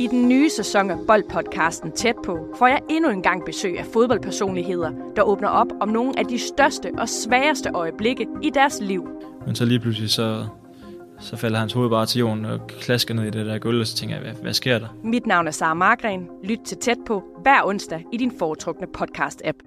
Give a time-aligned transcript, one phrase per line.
[0.00, 3.86] I den nye sæson af Boldpodcasten Tæt på får jeg endnu en gang besøg af
[3.92, 9.08] fodboldpersonligheder, der åbner op om nogle af de største og sværeste øjeblikke i deres liv.
[9.46, 10.46] Men så lige pludselig, så,
[11.18, 13.86] så falder hans hoved bare til jorden og klasker ned i det der gulv, og
[13.86, 14.88] så tænker jeg, hvad, hvad sker der?
[15.04, 16.28] Mit navn er Sara Margren.
[16.44, 19.58] Lyt til Tæt på hver onsdag i din foretrukne podcast-app.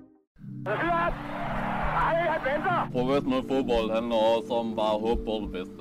[2.91, 5.75] Professionel fodbold handler også om bare at håbe på det bedste.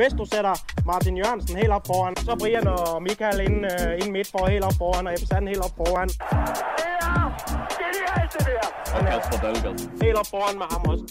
[0.00, 0.54] Hvis du sætter
[0.86, 4.64] Martin Jørgensen helt op foran, så Brian og Michael ind, øh, ind midt for helt
[4.64, 6.08] op foran, og Ebbe helt op foran.
[6.08, 6.18] Det
[8.06, 8.68] er det, det der.
[8.96, 10.02] Og Kasper Dahlgaard.
[10.02, 11.04] Helt op foran med ham også.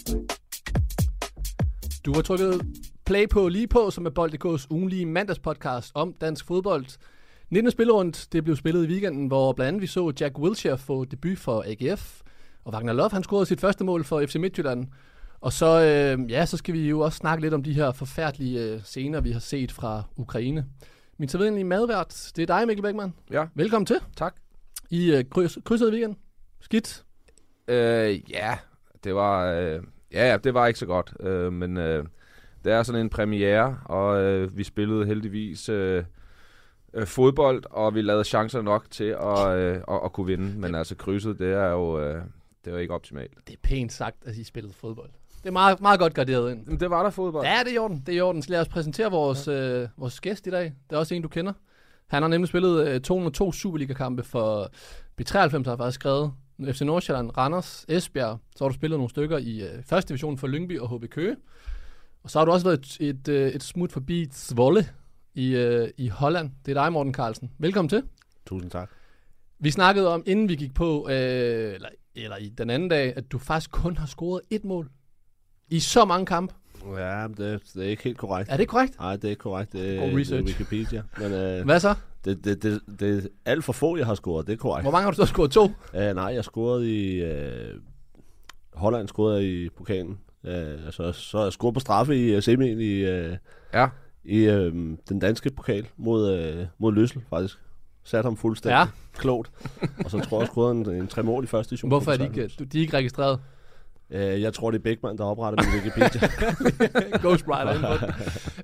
[2.04, 2.66] Du har trykket
[3.06, 6.86] play på lige på, som er Bold.dk's ugenlige mandagspodcast om dansk fodbold.
[7.50, 7.70] 19.
[7.70, 11.38] spillerund, det blev spillet i weekenden, hvor blandt andet vi så Jack Wilshere få debut
[11.38, 12.20] for AGF,
[12.64, 14.86] og Wagner Love, han scorede sit første mål for FC Midtjylland.
[15.40, 18.62] Og så, øh, ja, så skal vi jo også snakke lidt om de her forfærdelige
[18.62, 20.66] øh, scener, vi har set fra Ukraine.
[21.18, 23.14] Min sædvanlige madvært, det er dig, Mikkel Beckmann.
[23.30, 23.46] Ja.
[23.54, 23.96] Velkommen til.
[24.16, 24.34] Tak.
[24.90, 26.16] I øh, kryds, krydsede weekend.
[26.60, 27.04] Skidt.
[27.68, 28.58] Øh, ja,
[29.04, 32.04] det var, øh, ja, ja, det var ikke så godt, øh, men øh,
[32.64, 36.04] det er sådan en premiere, og øh, vi spillede heldigvis øh,
[36.94, 40.74] øh, fodbold, og vi lavede chancer nok til at, øh, at, at kunne vinde, men
[40.74, 42.22] altså krydset, det er jo øh,
[42.64, 43.32] det er jo ikke optimalt.
[43.46, 45.10] Det er pænt sagt, at I spillede fodbold.
[45.42, 46.66] Det er meget, meget godt garderet ind.
[46.66, 47.46] Men det var der fodbold.
[47.46, 48.02] Ja, det er i orden.
[48.06, 48.42] Det er i orden.
[48.42, 49.52] Så lad os præsentere vores, ja.
[49.52, 50.64] øh, vores gæst i dag.
[50.64, 51.52] Det er også en, du kender.
[52.06, 54.70] Han har nemlig spillet øh, 202 Superliga-kampe for
[55.20, 56.32] B93, har faktisk skrevet
[56.72, 58.38] FC Nordsjælland, Randers, Esbjerg.
[58.56, 61.36] Så har du spillet nogle stykker i øh, første division for Lyngby og HB Køge.
[62.22, 64.88] Og så har du også været et, et, øh, et smut forbi Zwolle
[65.34, 66.50] i, øh, i Holland.
[66.66, 67.50] Det er dig, Morten Carlsen.
[67.58, 68.02] Velkommen til.
[68.46, 68.90] Tusind tak.
[69.58, 73.32] Vi snakkede om, inden vi gik på, øh, eller, eller i den anden dag, at
[73.32, 74.90] du faktisk kun har scoret et mål.
[75.70, 76.54] I så mange kampe.
[76.96, 78.50] Ja, det, det er ikke helt korrekt.
[78.52, 78.98] Er det korrekt?
[78.98, 79.72] Nej, det er ikke korrekt.
[79.72, 80.44] Det, God er- det er research.
[80.46, 81.02] Wikipedia.
[81.18, 81.94] Men øh, Hvad så?
[82.24, 84.46] det, det, det, det er alt for få, jeg har scoret.
[84.46, 84.84] Det er korrekt.
[84.84, 85.50] Hvor mange har du så scoret?
[85.50, 85.64] To?
[85.64, 87.22] Uh, nej, jeg scorede i...
[87.24, 87.80] Uh,
[88.74, 90.18] Holland scorede i pokalen.
[90.44, 93.36] Altså, så har jeg scoret på straffe i uh, semien i, uh,
[93.74, 93.88] Ja,
[94.24, 94.54] i uh,
[95.08, 97.58] den danske pokal mod, uh, mod Løssel, faktisk.
[98.04, 98.86] Sat ham fuldstændig Ja.
[99.14, 99.50] klogt.
[100.04, 101.88] Og så tror jeg, jeg scorede en, en tre mål i første division.
[101.88, 103.40] Hvorfor er de ikke, du, de er ikke registreret?
[104.10, 106.28] Uh, jeg tror, det er Beckmann, der opretter min Wikipedia.
[107.22, 108.12] Ghostwriter.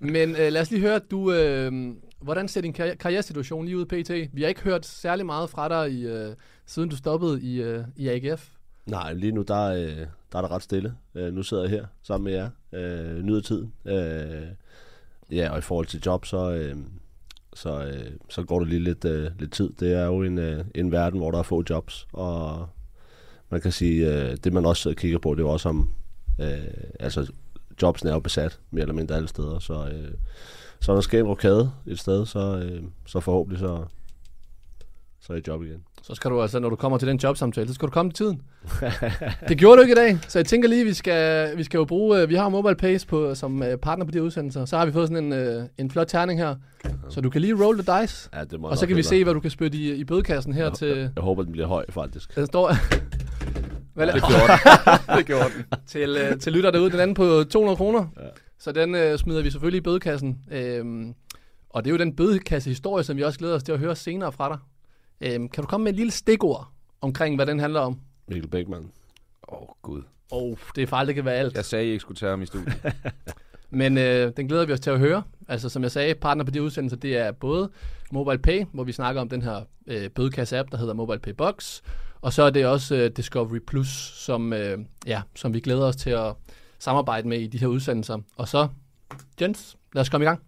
[0.00, 1.72] Men øh, lad os lige høre, du, øh,
[2.21, 4.10] hvordan ser din karri- karrieresituation lige ud pt?
[4.37, 6.34] Vi har ikke hørt særlig meget fra dig, i, øh,
[6.66, 8.49] siden du stoppede i, øh, i AGF.
[8.87, 10.94] Nej, lige nu der, er, øh, der er der ret stille.
[11.15, 12.49] Øh, nu sidder jeg her sammen med jer.
[12.72, 13.72] Øh, nyder tiden.
[13.84, 14.43] Øh,
[15.31, 16.77] ja, og i forhold til job, så, øh,
[17.54, 19.71] så, øh, så går det lige lidt, øh, lidt tid.
[19.81, 22.69] Det er jo en, øh, en verden, hvor der er få jobs, og
[23.54, 25.91] man kan sige, øh, det man også kigger på, det er jo også om,
[26.41, 26.48] øh,
[27.00, 27.32] altså
[27.82, 30.10] jobsen er jo besat, mere eller mindre alle steder, så, øh,
[30.81, 33.84] så når der sker en rokade et sted, så, øh, så forhåbentlig så,
[35.20, 35.82] så er jeg job igen.
[36.03, 38.26] Så skal du altså, når du kommer til den jobsamtale, så skal du komme til
[38.26, 38.42] tiden.
[39.48, 41.84] det gjorde du ikke i dag, så jeg tænker lige, vi skal, vi skal jo
[41.84, 44.65] bruge, øh, vi har Mobile Pace på, som øh, partner på de her udsendelser.
[44.65, 46.56] Så har vi fået sådan en, øh, en flot terning her,
[47.09, 48.28] så du kan lige roll the dice.
[48.34, 50.53] Ja, det må Og så kan vi se, hvad du kan spytte i, i bødekassen
[50.53, 51.10] her til...
[51.16, 52.36] Jeg håber, den bliver høj, faktisk.
[52.36, 52.72] Den står...
[53.94, 55.16] Hvad det gjorde den.
[55.19, 55.65] det gjorde den.
[55.87, 56.91] til, øh, til lytter derude.
[56.91, 58.06] Den anden på 200 kroner.
[58.16, 58.28] Ja.
[58.59, 60.38] Så den øh, smider vi selvfølgelig i bødekassen.
[60.50, 61.15] Øhm,
[61.71, 64.33] og det er jo den bødekasse-historie, som vi også glæder os til at høre senere
[64.33, 64.59] fra dig.
[65.21, 66.69] Øhm, kan du komme med et lille stikord
[67.00, 67.99] omkring, hvad den handler om?
[68.28, 68.91] Mikkel Beckmann.
[69.49, 70.03] Åh, oh, gud.
[70.31, 71.54] Oh, det er farligt, det kan være alt.
[71.54, 72.75] Jeg sagde, I ikke skulle tage ham i studiet.
[73.71, 75.22] Men øh, den glæder vi os til at høre.
[75.49, 77.71] Altså som jeg sagde, partner på de udsendelser, det er både
[78.12, 81.81] Mobile Pay, hvor vi snakker om den her øh, bødekasse-app, der hedder Mobile Pay Box.
[82.24, 85.96] Og så er det også øh, Discovery Plus, som, øh, ja, som vi glæder os
[85.96, 86.34] til at
[86.78, 88.18] samarbejde med i de her udsendelser.
[88.36, 88.68] Og så,
[89.40, 90.40] Jens, lad os komme i gang.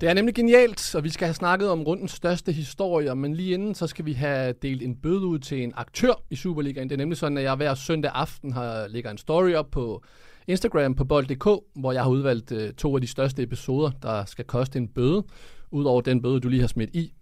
[0.00, 3.54] Det er nemlig genialt, og vi skal have snakket om rundens største historier, men lige
[3.54, 6.88] inden, så skal vi have delt en bøde ud til en aktør i Superligaen.
[6.88, 10.02] Det er nemlig sådan, at jeg hver søndag aften har, lægger en story op på
[10.46, 11.44] Instagram på bold.dk,
[11.74, 15.24] hvor jeg har udvalgt øh, to af de største episoder, der skal koste en bøde,
[15.70, 17.12] udover den bøde, du lige har smidt i.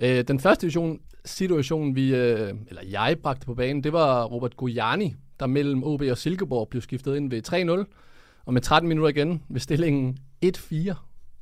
[0.00, 4.56] Øh, den første situation, situation vi, øh, eller jeg bragte på banen, det var Robert
[4.56, 7.42] Gojani, der mellem OB og Silkeborg blev skiftet ind ved
[7.84, 7.84] 3-0.
[8.46, 10.94] Og med 13 minutter igen ved stillingen 1-4,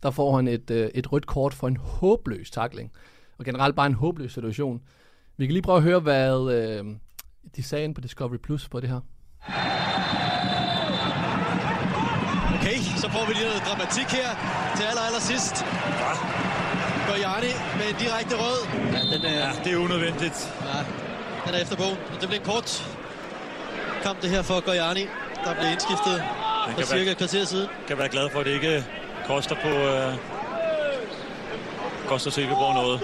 [0.02, 2.92] der får han et, øh, et rødt kort for en håbløs takling.
[3.38, 4.82] Og generelt bare en håbløs situation.
[5.36, 6.84] Vi kan lige prøve at høre, hvad øh,
[7.56, 9.00] de sagde inde på Discovery Plus på det her.
[13.06, 14.30] Så får vi lige noget dramatik her
[14.76, 15.54] til aller, aller sidst.
[17.08, 18.60] Gojani med en direkte rød.
[18.94, 20.38] Ja, den er, Ja, det er unødvendigt.
[20.70, 20.78] ja,
[21.46, 21.96] den er efter bogen.
[22.12, 22.68] Og det bliver en kort.
[24.02, 25.04] kamp det her for Gojani,
[25.44, 26.16] der blev indskiftet
[26.68, 27.68] for kan cirka være- et kvarter siden.
[27.88, 28.84] kan være glad for, at det ikke
[29.26, 30.12] koster på øh,
[32.08, 33.00] koster Silkeborg noget.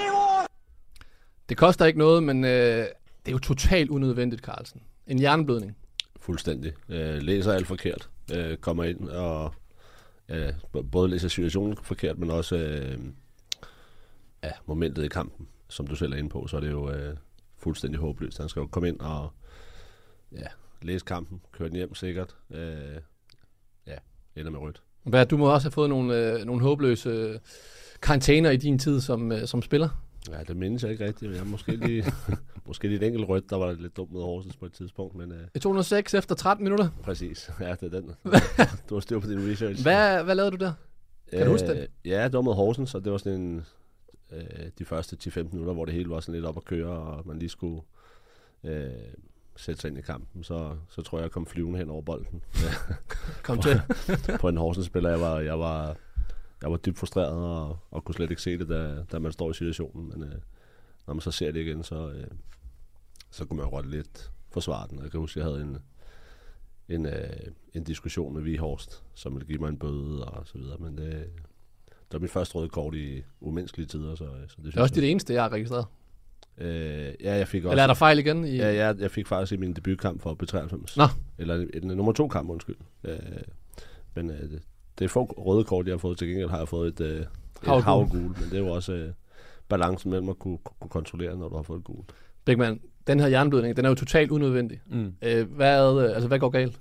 [1.48, 2.86] Det koster ikke noget, men øh, det
[3.26, 4.80] er jo totalt unødvendigt, Carlsen.
[5.06, 5.76] En hjerneblødning.
[6.20, 6.72] Fuldstændig.
[6.88, 8.08] Øh, læser alt forkert.
[8.34, 9.54] Øh, kommer ind og
[10.32, 12.98] øh, både læser situationen forkert, men også øh,
[14.44, 17.16] ja, momentet i kampen, som du selv er inde på, så er det jo øh,
[17.58, 18.38] fuldstændig håbløst.
[18.38, 19.32] Han skal jo komme ind og
[20.32, 20.46] ja,
[20.82, 22.36] læse kampen, køre den hjem sikkert.
[22.50, 23.00] Øh,
[23.86, 23.96] ja,
[24.36, 24.82] ender med rødt.
[25.02, 27.38] Hvad, du må også have fået nogle, øh, nogle håbløse øh,
[28.02, 29.88] karantæner i din tid som, øh, som spiller.
[30.30, 31.30] Ja, det mindes jeg ikke rigtigt.
[31.30, 32.04] men Jeg måske lige,
[32.66, 35.32] måske lige et enkelt rødt, der var lidt dumt mod Horsens på et tidspunkt, men
[35.32, 36.88] øh, I 206 efter 13 minutter.
[37.02, 37.50] præcis.
[37.60, 38.10] Ja, det er den.
[38.88, 39.82] du har styr på din research.
[39.82, 40.72] Hvad, hvad lavede du der?
[41.30, 41.76] Kan du huske det?
[41.80, 43.64] Øh, Ja, det var mod Horsens, og det var sådan en,
[44.32, 44.42] øh,
[44.78, 47.38] de første 10-15 minutter, hvor det hele var sådan lidt op at køre, og man
[47.38, 47.82] lige skulle
[48.64, 48.90] øh,
[49.56, 50.44] sætte sig ind i kampen.
[50.44, 52.42] Så, så tror jeg, jeg kom flyvende hen over bolden.
[53.42, 53.80] Kom til.
[54.40, 55.10] på en Horsens-spiller.
[55.10, 55.96] Jeg var, jeg var,
[56.62, 59.50] jeg var dybt frustreret, og, og kunne slet ikke se det, da, da man står
[59.50, 60.08] i situationen.
[60.08, 60.34] Men øh,
[61.06, 62.26] når man så ser det igen, så, øh,
[63.30, 65.02] så kunne man jo godt lidt forsvare den.
[65.02, 65.78] Jeg kan huske, jeg havde en,
[66.88, 67.30] en, øh,
[67.74, 70.76] en diskussion med Vihorst, som ville give mig en bøde og så videre.
[70.78, 71.30] Men det,
[71.86, 74.14] det var mit første røde kort i umenneskelige tider.
[74.14, 75.86] Så, så det, synes Det er også jeg, det eneste, jeg har registreret.
[76.58, 77.72] Øh, ja, jeg fik også...
[77.72, 78.44] Eller er der fejl igen?
[78.44, 78.56] I...
[78.56, 80.94] Ja, jeg, jeg fik faktisk i min debutkamp for B93.
[80.96, 81.06] Nå.
[81.38, 82.76] Eller en, en nummer to kamp, undskyld.
[83.04, 83.18] Øh,
[84.14, 84.62] men øh, det,
[85.02, 86.18] det er få røde kort, jeg har fået.
[86.18, 87.26] Til gengæld har jeg fået et, øh, et
[87.62, 87.82] Havgul.
[87.82, 88.20] havgul.
[88.20, 89.08] Men det er jo også øh,
[89.68, 92.12] balancen mellem at kunne, kunne kontrollere, når du har fået et gult.
[92.44, 94.80] Bigman, den her jernblødning, den er jo totalt unødvendig.
[94.86, 95.14] Mm.
[95.22, 96.80] Øh, hvad, øh, altså, hvad går galt?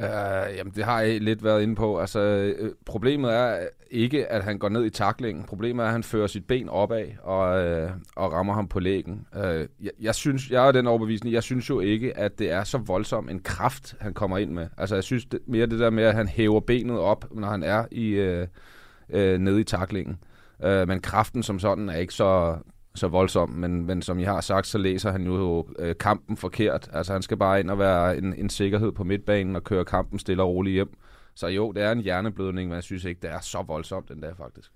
[0.00, 1.98] Uh, jamen, det har jeg lidt været inde på.
[1.98, 5.44] Altså, øh, problemet er ikke, at han går ned i taklingen.
[5.44, 9.26] Problemet er, at han fører sit ben opad og, øh, og rammer ham på lægen.
[9.36, 12.64] Uh, jeg, jeg, synes, jeg er den overbevisning, jeg synes jo ikke, at det er
[12.64, 14.66] så voldsom en kraft, han kommer ind med.
[14.78, 17.62] Altså, jeg synes det, mere det der med, at han hæver benet op, når han
[17.62, 18.46] er i, øh,
[19.10, 20.18] øh, nede i taklingen.
[20.64, 22.56] Uh, men kraften som sådan er ikke så,
[22.94, 26.88] så voldsom, men, men som jeg har sagt, så læser han jo øh, kampen forkert.
[26.92, 30.18] Altså han skal bare ind og være en, en sikkerhed på midtbanen og køre kampen
[30.18, 30.98] stille og roligt hjem.
[31.34, 34.22] Så jo, det er en hjerneblødning, men jeg synes ikke, det er så voldsomt den
[34.22, 34.72] der faktisk.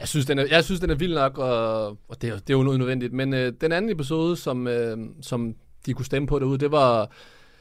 [0.00, 2.50] Jeg synes, den er, jeg synes, den er vild nok, og, og det, er, det
[2.50, 3.12] er jo unødvendigt.
[3.12, 5.54] Men øh, den anden episode, som, øh, som
[5.86, 7.10] de kunne stemme på derude, det var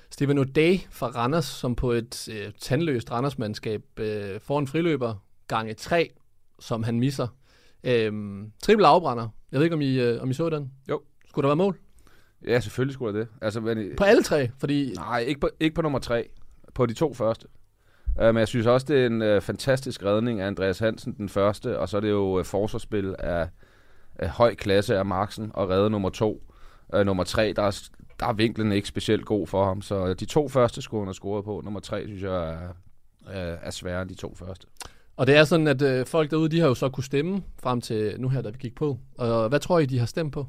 [0.09, 5.15] Steven O'Day fra Randers, som på et øh, tandløst Randersmandskab øh, får en friløber
[5.47, 6.09] gange 3,
[6.59, 7.27] som han misser.
[7.83, 8.13] Øh,
[8.63, 9.27] triple afbrænder.
[9.51, 10.71] Jeg ved ikke, om I, øh, om I så den?
[10.89, 11.01] Jo.
[11.29, 11.77] Skulle der være mål?
[12.47, 13.29] Ja, selvfølgelig skulle der det.
[13.41, 14.93] Altså, men, På alle tre, fordi...
[14.95, 16.29] Nej, ikke på, ikke på nummer tre.
[16.73, 17.47] På de to første.
[18.19, 21.29] Uh, men jeg synes også, det er en uh, fantastisk redning af Andreas Hansen, den
[21.29, 23.49] første, og så er det jo uh, forsvarsspil af,
[24.15, 26.43] af høj klasse af Marksen og redde nummer to.
[26.95, 27.79] Uh, nummer tre, der er,
[28.19, 31.13] der er vinklen ikke specielt god for ham, så de to første skulle han have
[31.13, 31.61] scoret på.
[31.63, 32.69] Nummer tre, synes jeg, er,
[33.27, 34.67] er, er sværere end de to første.
[35.17, 37.81] Og det er sådan, at øh, folk derude, de har jo så kunne stemme frem
[37.81, 38.99] til nu her, da vi gik på.
[39.17, 40.47] Og hvad tror I, de har stemt på?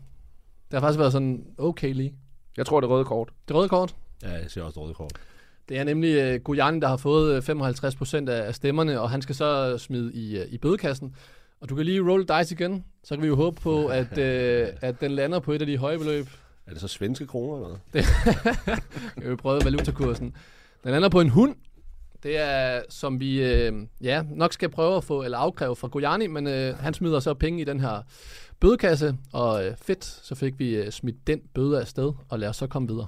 [0.71, 2.15] Det har faktisk været sådan okay lige.
[2.57, 3.29] Jeg tror, det er røde kort.
[3.49, 3.97] Det røde kort?
[4.23, 5.13] Ja, jeg ser også røde kort.
[5.69, 9.23] Det er nemlig øh, Gujani, der har fået øh, 55 procent af, stemmerne, og han
[9.23, 11.15] skal så smide i, øh, i bødekassen.
[11.61, 14.69] Og du kan lige roll dice igen, så kan vi jo håbe på, at, øh,
[14.81, 16.27] at den lander på et af de høje beløb.
[16.67, 18.03] Er det så svenske kroner eller hvad?
[18.03, 20.35] Det, jeg vil prøve valutakursen.
[20.85, 21.55] Den lander på en hund.
[22.23, 26.27] Det er, som vi øh, ja, nok skal prøve at få, eller afkræve fra Gojani,
[26.27, 28.03] men øh, han smider så penge i den her
[28.61, 32.49] bødekasse, og øh, fedt, så fik vi øh, smidt den bøde af sted, og lad
[32.49, 33.07] os så komme videre.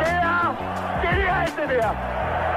[0.00, 2.53] Det er genialt, det der!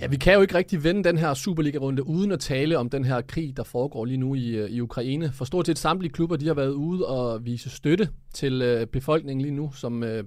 [0.00, 3.04] Ja, vi kan jo ikke rigtig vende den her Superliga-runde uden at tale om den
[3.04, 5.32] her krig, der foregår lige nu i, øh, i Ukraine.
[5.32, 9.42] For stort set samtlige klubber, de har været ude og vise støtte til øh, befolkningen
[9.42, 10.24] lige nu, som øh,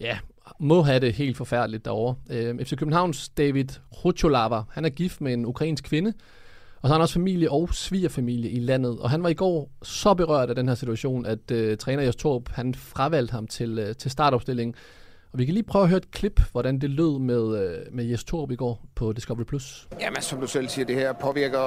[0.00, 0.18] ja,
[0.60, 2.14] må have det helt forfærdeligt derovre.
[2.30, 3.68] Øh, FC Københavns David
[4.04, 6.12] Rucholava, han er gift med en ukrainsk kvinde,
[6.76, 8.98] og så har han også familie og svigerfamilie i landet.
[8.98, 12.16] Og han var i går så berørt af den her situation, at øh, træner Jes
[12.16, 14.74] Torp, han fravalgte ham til, øh, til startopstillingen.
[15.32, 18.04] Og vi kan lige prøve at høre et klip, hvordan det lød med, øh, med
[18.04, 19.44] Jes Torp i går på Discovery+.
[19.44, 19.88] Plus.
[20.00, 21.58] Jamen, som du selv siger, det her påvirker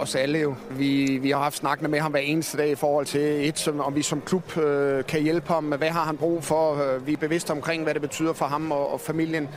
[0.00, 0.54] os alle jo.
[0.70, 3.80] Vi, vi har haft snakkene med ham hver eneste dag i forhold til et, som,
[3.80, 5.64] om vi som klub øh, kan hjælpe ham.
[5.64, 6.94] Hvad har han brug for?
[6.94, 9.48] Øh, Vi er bevidste omkring, hvad det betyder for ham og, og familien.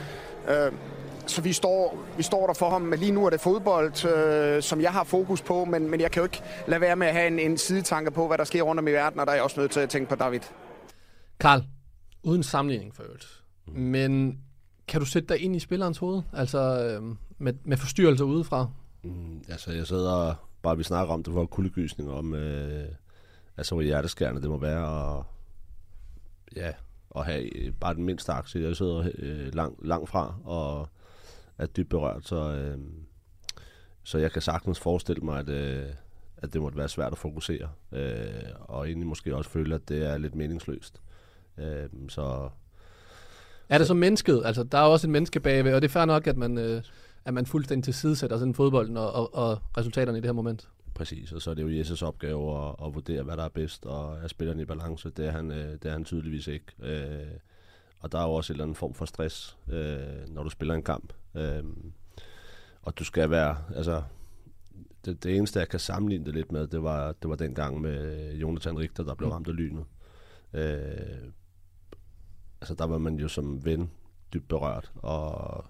[0.48, 0.72] Øh,
[1.26, 4.62] så vi står, vi står der for ham, men lige nu er det fodbold, øh,
[4.62, 7.14] som jeg har fokus på, men, men jeg kan jo ikke lade være med at
[7.14, 9.36] have en, en sidetanke på, hvad der sker rundt om i verden, og der er
[9.36, 10.40] jeg også nødt til at tænke på David.
[11.40, 11.62] Karl,
[12.22, 13.41] uden sammenligning for øvrigt.
[13.66, 13.80] Mm.
[13.80, 14.40] Men
[14.88, 16.22] kan du sætte dig ind i spillerens hoved?
[16.32, 18.70] Altså øh, med, med forstyrrelser udefra?
[19.02, 22.88] Mm, altså, jeg sidder bare, vi snakker om det, for kuldegysning om, øh,
[23.56, 25.24] altså hvor hjerteskærende det må være og
[26.56, 26.72] ja,
[27.16, 28.62] at have øh, bare den mindste aktie.
[28.62, 30.88] Jeg sidder øh, langt lang fra og
[31.58, 32.78] er dybt berørt, så, øh,
[34.02, 35.86] så jeg kan sagtens forestille mig, at, øh,
[36.36, 40.06] at det måtte være svært at fokusere, øh, og egentlig måske også føle, at det
[40.06, 41.02] er lidt meningsløst.
[41.58, 42.50] Øh, så
[43.72, 44.42] er det så mennesket?
[44.44, 46.82] Altså, der er også et menneske bagved, og det er fair nok, at man, øh,
[47.24, 50.68] at man fuldstændig tilsidesætter sådan fodbolden og, og, og resultaterne i det her moment.
[50.94, 53.86] Præcis, og så er det jo Jesses opgave at, at vurdere, hvad der er bedst,
[53.86, 55.10] og er spilleren i balance.
[55.10, 56.64] Det er han, øh, det er han tydeligvis ikke.
[56.82, 57.26] Øh,
[57.98, 60.74] og der er jo også en eller anden form for stress, øh, når du spiller
[60.74, 61.12] en kamp.
[61.34, 61.62] Øh,
[62.82, 64.02] og du skal være, altså,
[65.04, 67.80] det, det eneste, jeg kan sammenligne det lidt med, det var, det var den gang
[67.80, 69.84] med Jonathan Richter, der blev ramt af lynet.
[70.52, 71.32] Øh,
[72.62, 73.90] altså, der var man jo som ven
[74.34, 75.64] dybt berørt, og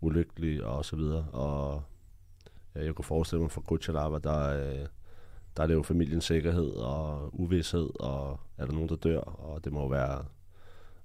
[0.00, 1.26] ulykkelig, og så videre.
[1.32, 1.82] Og
[2.74, 4.86] Ja, jeg kunne forestille mig for Kuchalava, der, øh,
[5.56, 9.64] der er det jo familiens sikkerhed og uvidshed, og er der nogen, der dør, og
[9.64, 10.24] det må jo være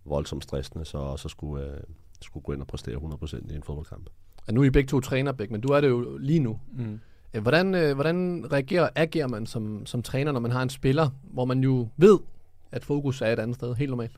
[0.06, 1.77] voldsomt stressende, så så skulle, øh,
[2.22, 4.10] skulle gå ind og præstere 100% i en fodboldkamp.
[4.48, 6.60] Og nu er I begge to træner, Bæk, men du er det jo lige nu.
[6.72, 7.00] Mm.
[7.41, 11.46] Hvordan, øh, hvordan reagerer, agerer man som, som træner, når man har en spiller, hvor
[11.46, 12.20] man jo ved,
[12.72, 14.15] at fokus er et andet sted, helt normalt?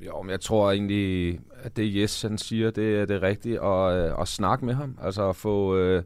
[0.00, 3.96] Jo, men jeg tror egentlig, at det Jes han siger, det er det rigtige, og
[3.96, 4.98] øh, at snakke med ham.
[5.02, 6.02] Altså at få, øh,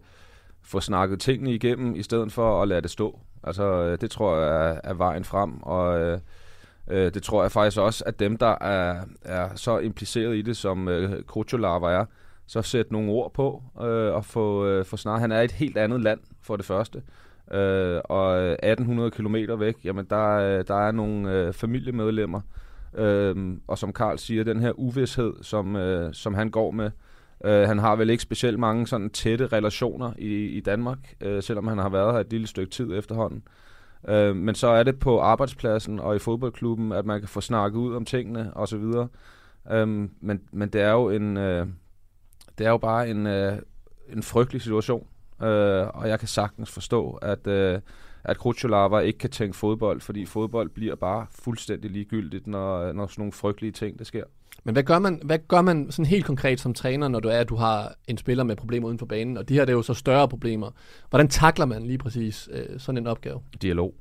[0.62, 3.20] få snakket tingene igennem, i stedet for at lade det stå.
[3.42, 6.20] Altså øh, det tror jeg er, er vejen frem, og øh,
[6.88, 10.56] øh, det tror jeg faktisk også, at dem, der er, er så impliceret i det,
[10.56, 12.04] som øh, Krutjolava er,
[12.46, 15.20] så sætte nogle ord på øh, og få, øh, få snakket.
[15.20, 17.02] Han er et helt andet land, for det første.
[17.52, 22.40] Øh, og øh, 1800 kilometer væk, jamen der, øh, der er nogle øh, familiemedlemmer,
[22.94, 26.90] Øhm, og som Karl siger, den her uvidshed, som, øh, som han går med,
[27.44, 31.66] øh, han har vel ikke specielt mange sådan tætte relationer i, i Danmark, øh, selvom
[31.66, 33.42] han har været her et lille stykke tid efterhånden.
[34.08, 37.78] Øh, men så er det på arbejdspladsen og i fodboldklubben, at man kan få snakket
[37.78, 38.84] ud om tingene osv.
[39.70, 41.66] Øhm, men, men det er jo en, øh,
[42.58, 43.58] det er jo bare en, øh,
[44.12, 45.06] en frygtelig situation,
[45.42, 47.80] øh, og jeg kan sagtens forstå, at øh,
[48.28, 53.20] at Krutjolava ikke kan tænke fodbold, fordi fodbold bliver bare fuldstændig ligegyldigt, når, når sådan
[53.20, 54.24] nogle frygtelige ting, det sker.
[54.64, 57.38] Men hvad gør man, hvad gør man sådan helt konkret som træner, når du er,
[57.38, 59.76] at du har en spiller med problemer uden for banen, og de her det er
[59.76, 60.70] jo så større problemer.
[61.10, 63.40] Hvordan takler man lige præcis øh, sådan en opgave?
[63.62, 63.94] Dialog.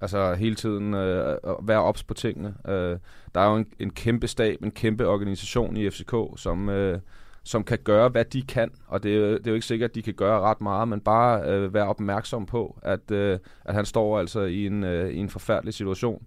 [0.00, 2.54] Altså hele tiden øh, at være ops på tingene.
[2.68, 2.98] Øh,
[3.34, 7.00] der er jo en, en kæmpe stab, en kæmpe organisation i FCK, som, øh,
[7.46, 8.70] som kan gøre, hvad de kan.
[8.86, 11.42] Og det, det er jo ikke sikkert, at de kan gøre ret meget, men bare
[11.50, 15.28] øh, være opmærksom på, at, øh, at han står altså i en, øh, i en
[15.28, 16.22] forfærdelig situation.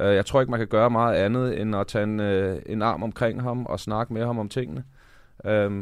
[0.00, 2.82] Øh, jeg tror ikke, man kan gøre meget andet, end at tage en, øh, en
[2.82, 4.84] arm omkring ham og snakke med ham om tingene.
[5.44, 5.72] Øh,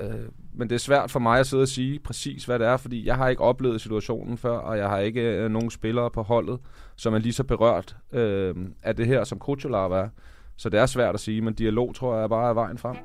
[0.00, 2.76] øh, men det er svært for mig at sidde og sige præcis, hvad det er,
[2.76, 6.22] fordi jeg har ikke oplevet situationen før, og jeg har ikke øh, nogen spillere på
[6.22, 6.58] holdet,
[6.96, 10.08] som er lige så berørt øh, af det her, som Krutjolava er.
[10.56, 12.96] Så det er svært at sige, men dialog tror jeg bare er vejen frem.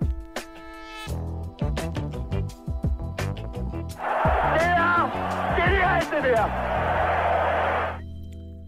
[4.55, 6.69] Det er genialt, det der!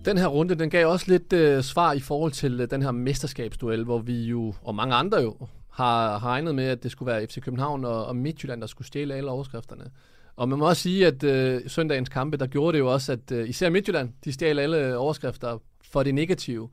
[0.05, 2.91] Den her runde, den gav også lidt øh, svar i forhold til øh, den her
[2.91, 5.36] mesterskabsduel, hvor vi jo, og mange andre jo,
[5.69, 8.88] har, har regnet med, at det skulle være FC København og, og Midtjylland, der skulle
[8.88, 9.91] stjæle alle overskrifterne.
[10.36, 13.31] Og man må også sige, at øh, søndagens kampe, der gjorde det jo også, at
[13.31, 15.57] øh, især Midtjylland, de stjal alle overskrifter
[15.91, 16.69] for det negative.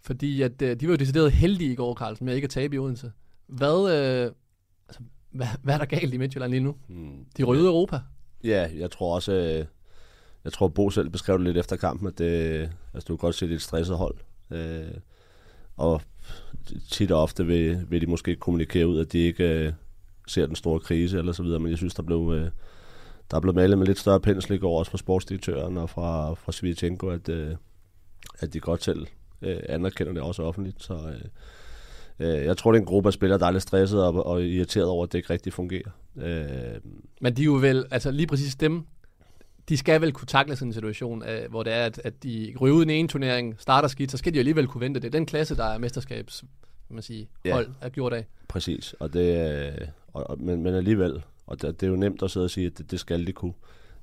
[0.00, 2.76] Fordi at øh, de var jo decideret heldige i går, Carlsen, med ikke at tabe
[2.76, 3.12] i Odense.
[3.46, 4.32] Hvad, øh,
[5.32, 6.76] hvad, hvad er der galt i Midtjylland lige nu?
[6.88, 7.24] Hmm.
[7.36, 8.00] De røde Europa.
[8.44, 9.64] Ja, jeg tror også, øh,
[10.44, 13.34] jeg tror Bo selv beskrev det lidt efter kampen, at det, altså, du kan godt
[13.34, 14.16] se, det er et stresset hold.
[14.50, 14.94] Øh,
[15.76, 16.02] og
[16.90, 19.72] tit og ofte vil, vil de måske kommunikere ud, at de ikke øh,
[20.28, 22.50] ser den store krise eller så videre, men jeg synes, der blev, øh,
[23.30, 26.52] der blev malet med lidt større pensel i går, også fra sportsdirektøren og fra, fra
[26.52, 27.56] Svitjenko, at, øh,
[28.38, 29.06] at de godt selv
[29.42, 30.82] øh, anerkender det også offentligt.
[30.82, 31.24] Så øh,
[32.18, 34.42] øh, jeg tror, det er en gruppe af spillere, der er lidt stresset og, og
[34.44, 35.90] irriteret over, at det ikke rigtig fungerer.
[36.16, 36.80] Øh,
[37.20, 38.82] Men de er jo vel, altså lige præcis dem,
[39.68, 42.54] de skal vel kunne takle sådan en situation, øh, hvor det er, at, at de
[42.60, 45.00] ryger ud i en ene turnering, starter skidt, så skal de jo alligevel kunne vente
[45.00, 45.12] det.
[45.12, 46.40] Den klasse, der er mesterskabs,
[46.86, 47.54] kan man sige, Ja.
[47.54, 48.26] hold er gjort af.
[48.48, 52.22] Præcis, og det, øh, og, og, men, men alligevel, og det, det er jo nemt
[52.22, 53.52] at sidde og sige, at det, det skal de kunne.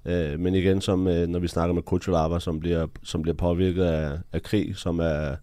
[0.06, 3.84] Øh, men igen, som, øh, når vi snakker med Kuchulava, som bliver, som bliver påvirket
[3.84, 5.36] af, af krig, som er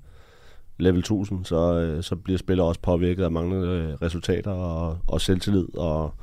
[0.79, 5.21] level 1000, så, øh, så bliver spillere også påvirket af manglende øh, resultater og, og
[5.21, 6.15] selvtillid og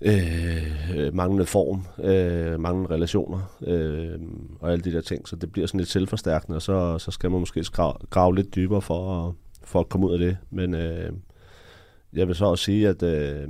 [0.00, 4.20] øh, manglende form, øh, manglende relationer øh,
[4.60, 5.28] og alle de der ting.
[5.28, 8.54] Så det bliver sådan lidt selvforstærkende, og så, så skal man måske grave, grave lidt
[8.54, 10.36] dybere for at, for at komme ud af det.
[10.50, 11.12] Men øh,
[12.12, 13.48] jeg vil så også sige, at, øh,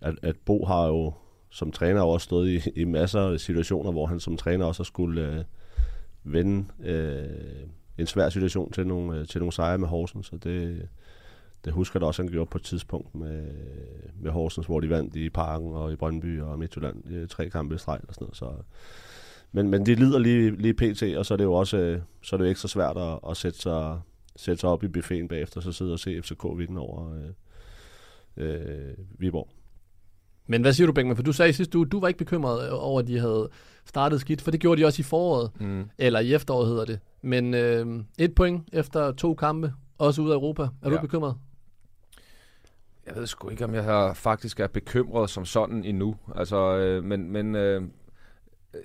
[0.00, 1.12] at, at Bo har jo
[1.50, 4.84] som træner også stået i, i masser af situationer, hvor han som træner også har
[4.84, 5.44] skulle, øh,
[6.24, 10.88] vende øh, en svær situation til nogle, øh, til nogle sejre med Horsens, så det,
[11.64, 13.44] det husker jeg da også, han gjorde på et tidspunkt med,
[14.20, 17.74] med Horsens, hvor de vandt i Parken og i Brøndby og Midtjylland øh, tre kampe
[17.74, 18.36] i streg og sådan noget.
[18.36, 18.52] Så,
[19.52, 22.36] men, men de lider lige, lige pt, og så er det jo også øh, så
[22.36, 24.00] er det jo ikke så svært at, at sætte, sig,
[24.36, 27.30] sætte sig op i buffeten bagefter, så sidde og se FCK vinde over øh,
[28.36, 29.48] øh, Viborg.
[30.50, 31.16] Men hvad siger du, Bengman?
[31.16, 33.48] For du sagde sidste uge, du var ikke bekymret over, at de havde
[33.84, 35.84] startet skidt, for det gjorde de også i foråret, Mm.
[35.98, 36.98] eller i efteråret hedder det.
[37.22, 37.86] Men øh,
[38.18, 40.62] et point efter to kampe, også ud af Europa.
[40.62, 40.90] Er ja.
[40.90, 41.34] du bekymret?
[43.06, 46.16] Jeg ved sgu ikke, om jeg har faktisk er bekymret som sådan endnu.
[46.36, 47.82] Altså, øh, men, men øh,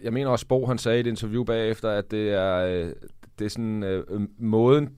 [0.03, 2.93] jeg mener også, Bo han sagde i et interview bagefter, at det er, øh,
[3.39, 4.89] det er sådan øh, øh, måden,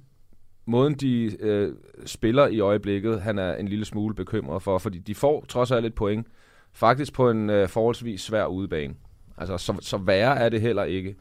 [0.65, 1.73] måden de øh,
[2.05, 5.85] spiller i øjeblikket, han er en lille smule bekymret for, fordi de får trods alt
[5.85, 6.27] et point,
[6.75, 8.93] faktisk på en øh, forholdsvis svær udebane.
[9.37, 11.15] Altså, så, så værre er det heller ikke.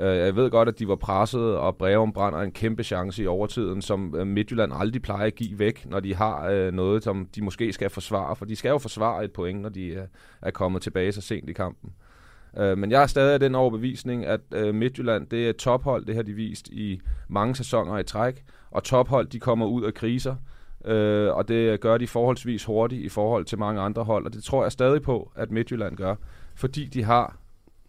[0.00, 3.26] Øh, Jeg ved godt, at de var presset, og Breum brænder en kæmpe chance i
[3.26, 7.28] overtiden, som øh, Midtjylland aldrig plejer at give væk, når de har øh, noget, som
[7.34, 8.36] de måske skal forsvare.
[8.36, 10.02] For de skal jo forsvare et point, når de øh,
[10.42, 11.92] er kommet tilbage så sent i kampen.
[12.58, 16.04] Øh, Men jeg er stadig af den overbevisning, at øh, Midtjylland, det er et tophold,
[16.04, 18.44] det har de vist i mange sæsoner i træk.
[18.70, 20.36] Og tophold, de kommer ud af kriser,
[20.84, 24.26] øh, og det gør de forholdsvis hurtigt i forhold til mange andre hold.
[24.26, 26.14] Og det tror jeg stadig på, at Midtjylland gør,
[26.54, 27.36] fordi de har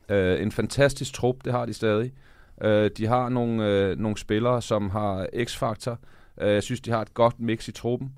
[0.10, 2.14] øh, en fantastisk trup, det har de stadig.
[2.62, 6.00] Øh, de har nogle, øh, nogle spillere, som har x-faktor.
[6.42, 8.14] Øh, jeg synes, de har et godt mix i truppen.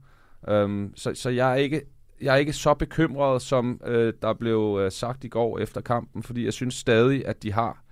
[0.47, 1.81] Øh, så, så jeg er ikke
[2.21, 6.23] jeg er ikke så bekymret, som øh, der blev øh, sagt i går efter kampen,
[6.23, 7.83] fordi jeg synes stadig, at de har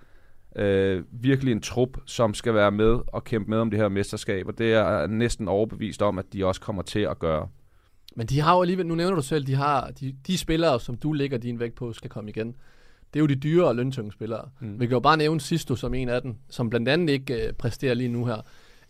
[0.56, 4.46] øh, virkelig en trup, som skal være med og kæmpe med om det her mesterskab,
[4.46, 7.48] og det er jeg næsten overbevist om, at de også kommer til at gøre.
[8.16, 10.96] Men de har jo alligevel, nu nævner du selv, de har de, de spillere, som
[10.96, 12.46] du lægger din vægt på, skal komme igen.
[13.14, 14.48] Det er jo de dyre og løntunge spillere.
[14.60, 14.80] Mm.
[14.80, 17.52] Vi kan jo bare nævne Sisto som en af dem, som blandt andet ikke øh,
[17.52, 18.36] præsterer lige nu her.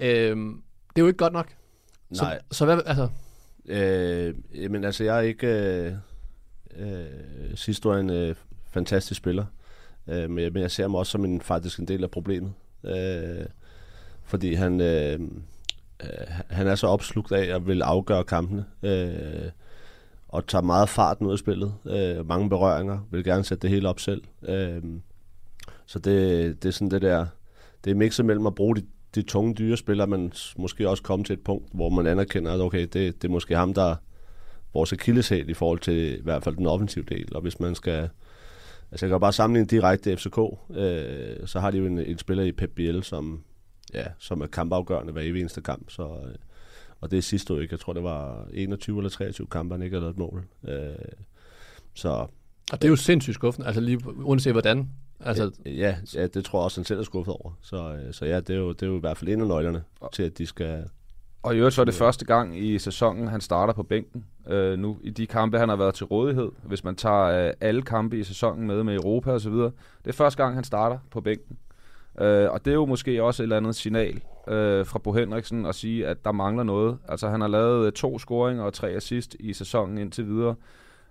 [0.00, 1.47] Øhm, det er jo ikke godt nok.
[2.10, 2.39] Nej.
[2.50, 3.08] Så, så hvad, altså,
[3.69, 5.47] Øh, jamen altså, jeg er ikke...
[5.47, 5.93] Øh,
[6.76, 7.06] øh,
[7.54, 8.34] sidst var en øh,
[8.71, 9.45] fantastisk spiller.
[9.45, 9.64] Øh,
[10.08, 12.52] Øh, men, jeg- men jeg ser ham også som en, faktisk en del af problemet.
[12.84, 13.47] Øh,
[14.25, 15.21] fordi han, øh,
[16.02, 16.08] øh,
[16.50, 18.64] han er så opslugt af at vil afgøre kampene.
[18.82, 19.50] Øh,
[20.28, 21.75] og tager meget fart ud af spillet.
[21.86, 22.99] Øh, mange berøringer.
[23.10, 24.23] Vil gerne sætte det hele op selv.
[24.49, 24.82] Øh,
[25.86, 27.26] så det, det er sådan det der...
[27.84, 28.82] Det er mixet mellem at bruge de,
[29.14, 32.60] de tunge dyre spillere, men måske også komme til et punkt, hvor man anerkender, at
[32.60, 33.97] okay, det, det er måske ham, der er
[34.75, 37.34] vores akilleshæl i forhold til i hvert fald den offensive del.
[37.36, 38.08] Og hvis man skal...
[38.95, 40.39] Altså jeg kan bare sammenligne direkte FCK,
[40.71, 43.43] øh, så har de jo en, en spiller i Pep Biel, som,
[43.95, 45.91] ja, som er kampafgørende hver evig eneste kamp.
[45.91, 46.35] Så, øh,
[47.00, 47.73] og det er sidste år ikke.
[47.73, 50.45] Jeg tror, det var 21 eller 23 kampe, han ikke har lavet et mål.
[50.69, 50.95] Øh,
[51.95, 52.09] så
[52.73, 54.91] og det er jo sindssygt skuffende, altså lige uanset hvordan.
[55.21, 57.59] Altså, ja, ja, det tror jeg også, han selv er skuffet over.
[57.63, 59.47] Så, øh, så ja, det er, jo, det er jo i hvert fald en af
[59.47, 60.85] nøglerne til, at de skal...
[61.45, 64.25] Og i øvrigt så er det første gang i sæsonen, han starter på bænken.
[64.49, 66.50] Øh, nu i de kampe, han har været til rådighed.
[66.63, 69.71] Hvis man tager øh, alle kampe i sæsonen med med Europa og så videre.
[70.04, 71.59] Det er første gang, han starter på bænken.
[72.21, 75.67] Øh, og det er jo måske også et eller andet signal øh, fra Bo Henriksen
[75.67, 76.99] at sige, at der mangler noget.
[77.09, 80.54] Altså han har lavet øh, to scoringer og tre assist i sæsonen indtil videre.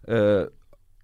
[0.08, 0.46] Øh,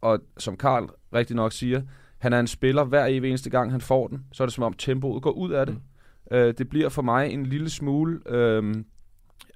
[0.02, 1.82] og som Karl rigtig nok siger,
[2.18, 4.26] han er en spiller hver evig eneste gang, han får den.
[4.32, 5.76] Så er det som om tempoet går ud af det.
[6.32, 6.38] Mm.
[6.38, 8.20] Øh, det bliver for mig en lille smule...
[8.26, 8.76] Øh,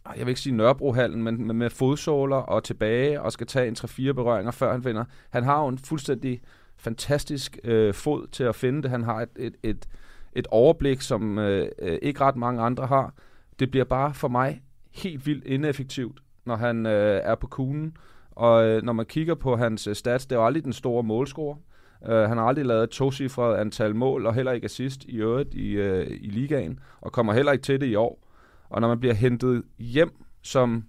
[0.05, 4.11] jeg vil ikke sige Nørrebrohallen, men med fodsåler og tilbage, og skal tage en 3-4
[4.11, 5.05] berøringer, før han vinder.
[5.29, 6.41] Han har jo en fuldstændig
[6.77, 8.91] fantastisk øh, fod til at finde det.
[8.91, 9.87] Han har et, et, et,
[10.33, 13.13] et overblik, som øh, øh ikke ret mange andre har.
[13.59, 17.97] Det bliver bare for mig helt vildt ineffektivt, når han øh, er på kuglen.
[18.31, 21.03] Og øh, når man kigger på hans øh, stats, det er jo aldrig den store
[21.03, 21.55] målscorer.
[22.01, 25.53] Uh, han har aldrig lavet et tocifret antal mål, og heller ikke assist i øvrigt
[25.53, 28.32] i, uh, i ligaen, og kommer heller ikke til det i år.
[28.73, 30.83] Og når man bliver hentet hjem som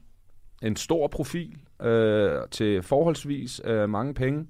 [0.62, 4.40] en stor profil øh, til forholdsvis øh, mange penge,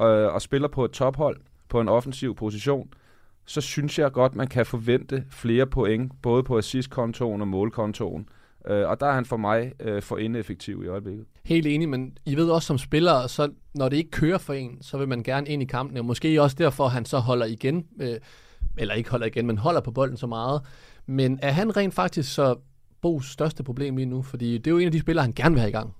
[0.00, 2.88] øh, og spiller på et tophold på en offensiv position,
[3.46, 8.28] så synes jeg godt, man kan forvente flere point, både på assistkontoen og målkontoen.
[8.66, 11.26] Øh, og der er han for mig øh, for ineffektiv i øjeblikket.
[11.44, 14.82] Helt enig, men I ved også som spillere, så når det ikke kører for en,
[14.82, 15.96] så vil man gerne ind i kampen.
[15.96, 18.16] Og måske også derfor, at han så holder igen, øh,
[18.78, 20.62] eller ikke holder igen, men holder på bolden så meget.
[21.08, 22.56] Men er han rent faktisk så
[23.06, 24.22] Bo's største problem lige nu?
[24.22, 25.94] Fordi det er jo en af de spillere, han gerne vil have i gang.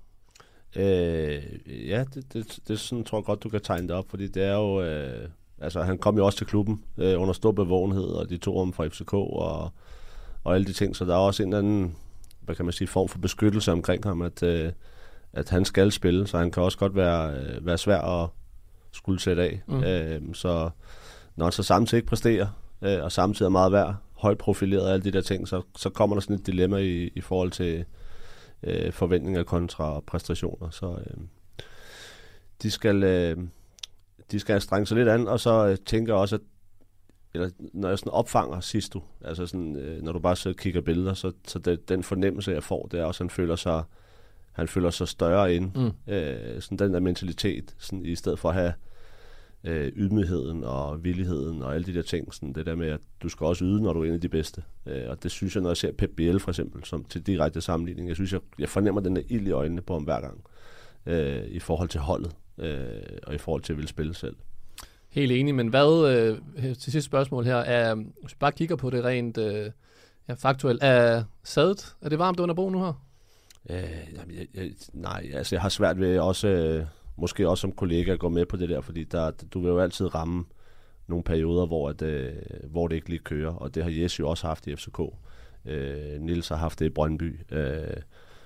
[0.75, 1.43] Øh,
[1.89, 4.43] ja, det, det, det sådan, tror jeg godt, du kan tegne det op, fordi det
[4.43, 4.81] er jo...
[4.81, 5.29] Øh,
[5.61, 8.73] altså, han kom jo også til klubben øh, under stor bevågenhed, og de tog ham
[8.73, 9.71] fra FCK og,
[10.43, 11.95] og alle de ting, så der er også en eller anden,
[12.41, 14.71] hvad kan man sige, form for beskyttelse omkring ham, at, øh,
[15.33, 18.29] at han skal spille, så han kan også godt være, øh, være svær at
[18.91, 19.61] skulle sætte af.
[19.67, 19.83] Mm.
[19.83, 20.69] Øh, så
[21.35, 22.47] når han så samtidig ikke præsterer,
[22.81, 25.89] øh, og samtidig er meget værd, højt profileret og alle de der ting, så, så
[25.89, 27.85] kommer der sådan et dilemma i, i forhold til
[28.63, 30.69] øh, forventninger kontra præstationer.
[30.69, 31.17] Så øh,
[32.61, 33.03] de skal...
[33.03, 33.37] Øh,
[34.31, 36.41] de skal strenge sig lidt an, og så øh, tænker jeg også, at
[37.33, 40.81] eller når jeg sådan opfanger sidst du, altså sådan, øh, når du bare så kigger
[40.81, 43.83] billeder, så, så det, den fornemmelse, jeg får, det er også, at han føler sig,
[44.51, 45.71] han føler sig større ind.
[45.75, 46.13] Mm.
[46.13, 48.73] Øh, sådan den der mentalitet, sådan, i stedet for at have
[49.63, 52.33] øh, ydmygheden og villigheden og alle de der ting.
[52.33, 54.29] Sådan det der med, at du skal også yde, når du er en af de
[54.29, 54.63] bedste.
[54.85, 57.61] Øh, og det synes jeg, når jeg ser Pep Biel for eksempel, som til direkte
[57.61, 60.43] sammenligning, jeg synes, jeg, jeg fornemmer den der ild i øjnene på ham hver gang,
[61.05, 62.87] øh, i forhold til holdet, øh,
[63.23, 64.35] og i forhold til at ville spille selv.
[65.09, 68.89] Helt enig, men hvad, øh, til sidste spørgsmål her, er, hvis vi bare kigger på
[68.89, 69.71] det rent øh,
[70.27, 73.05] ja, faktuelt, er sadet, er det varmt under broen nu her?
[73.69, 73.77] Øh,
[74.13, 76.85] jeg, jeg, nej, altså jeg har svært ved også, øh,
[77.19, 79.79] måske også som kollega at gå med på det der, fordi der, du vil jo
[79.79, 80.45] altid ramme
[81.07, 84.29] nogle perioder, hvor, at, øh, hvor det ikke lige kører, og det har Jes jo
[84.29, 84.99] også haft i FCK.
[85.65, 87.39] Øh, Nils har haft det i Brøndby.
[87.51, 87.97] Øh,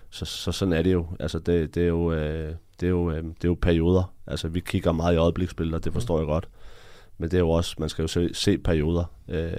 [0.09, 1.07] så, så sådan er det jo.
[1.19, 4.13] Altså det, det er jo, øh, det er jo, øh, det er jo perioder.
[4.27, 6.49] Altså vi kigger meget i øjebliksbilleder, det forstår jeg godt.
[7.17, 9.13] Men det er jo også, man skal jo se, se perioder.
[9.27, 9.51] Øh,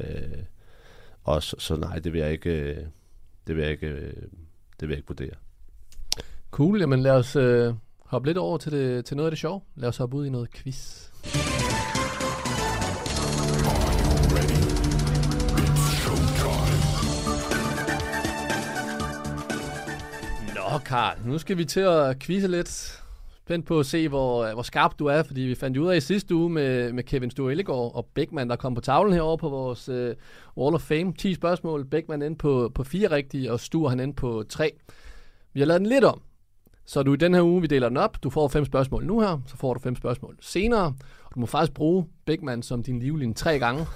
[1.22, 2.76] og så, så nej, det vil jeg ikke, øh,
[3.46, 4.12] det vil jeg ikke, øh,
[4.80, 5.34] det vil jeg ikke vurdere.
[6.50, 7.74] Cool, jamen lad os øh,
[8.14, 9.60] hoppe lidt over til, det, til noget af det sjove.
[9.76, 11.10] Lad os hoppe ud i noget quiz.
[20.54, 23.00] Nå, Karl, nu skal vi til at quizze lidt.
[23.44, 26.00] Spændt på at se, hvor, hvor skarp du er, fordi vi fandt ud af i
[26.00, 29.48] sidste uge med, med Kevin Sture Ellegaard og Beckmann, der kom på tavlen herovre på
[29.48, 30.08] vores uh,
[30.56, 31.12] Wall of Fame.
[31.12, 31.84] 10 spørgsmål.
[31.84, 34.72] Beckmann endte på, på fire rigtige, og Sture han endte på tre.
[35.52, 36.22] Vi har lavet den lidt om.
[36.86, 38.22] Så du i den her uge, vi deler den op.
[38.22, 40.84] Du får fem spørgsmål nu her, så får du fem spørgsmål senere.
[41.24, 43.86] Og du må faktisk bruge Beckmann som din livlinje tre gange.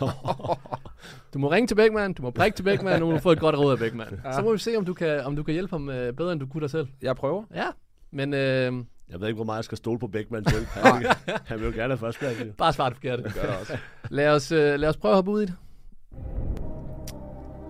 [1.34, 3.30] du må ringe til Beckmann, du må prikke til Beckmann, og nu må du få
[3.30, 4.20] et godt råd af Beckmann.
[4.24, 4.32] Ja.
[4.32, 6.40] Så må vi se, om du kan, om du kan hjælpe ham øh, bedre, end
[6.40, 6.86] du kunne dig selv.
[7.02, 7.42] Jeg prøver.
[7.54, 7.66] Ja,
[8.10, 8.34] men...
[8.34, 8.72] Øh,
[9.10, 10.66] Jeg ved ikke, hvor meget jeg skal stole på Beckmann selv.
[10.84, 11.06] Han,
[11.44, 12.46] han vil jo gerne have førstpladsen.
[12.46, 12.52] jo.
[12.58, 13.18] Bare svar det forkert.
[13.24, 13.76] Det gør også.
[14.10, 15.54] lad, os, øh, lad os prøve at hoppe ud i det.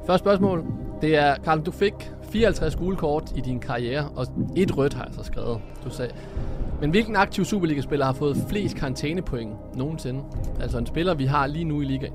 [0.06, 0.64] Første spørgsmål.
[1.02, 1.92] Det er, Karl, du fik
[2.32, 5.60] 54 gule kort i din karriere, og et rødt har jeg så skrevet.
[5.84, 6.12] Du sagde.
[6.80, 10.20] Men hvilken aktiv Superliga-spiller har fået flest karantænepoint nogensinde?
[10.60, 12.12] Altså en spiller, vi har lige nu i ligaen.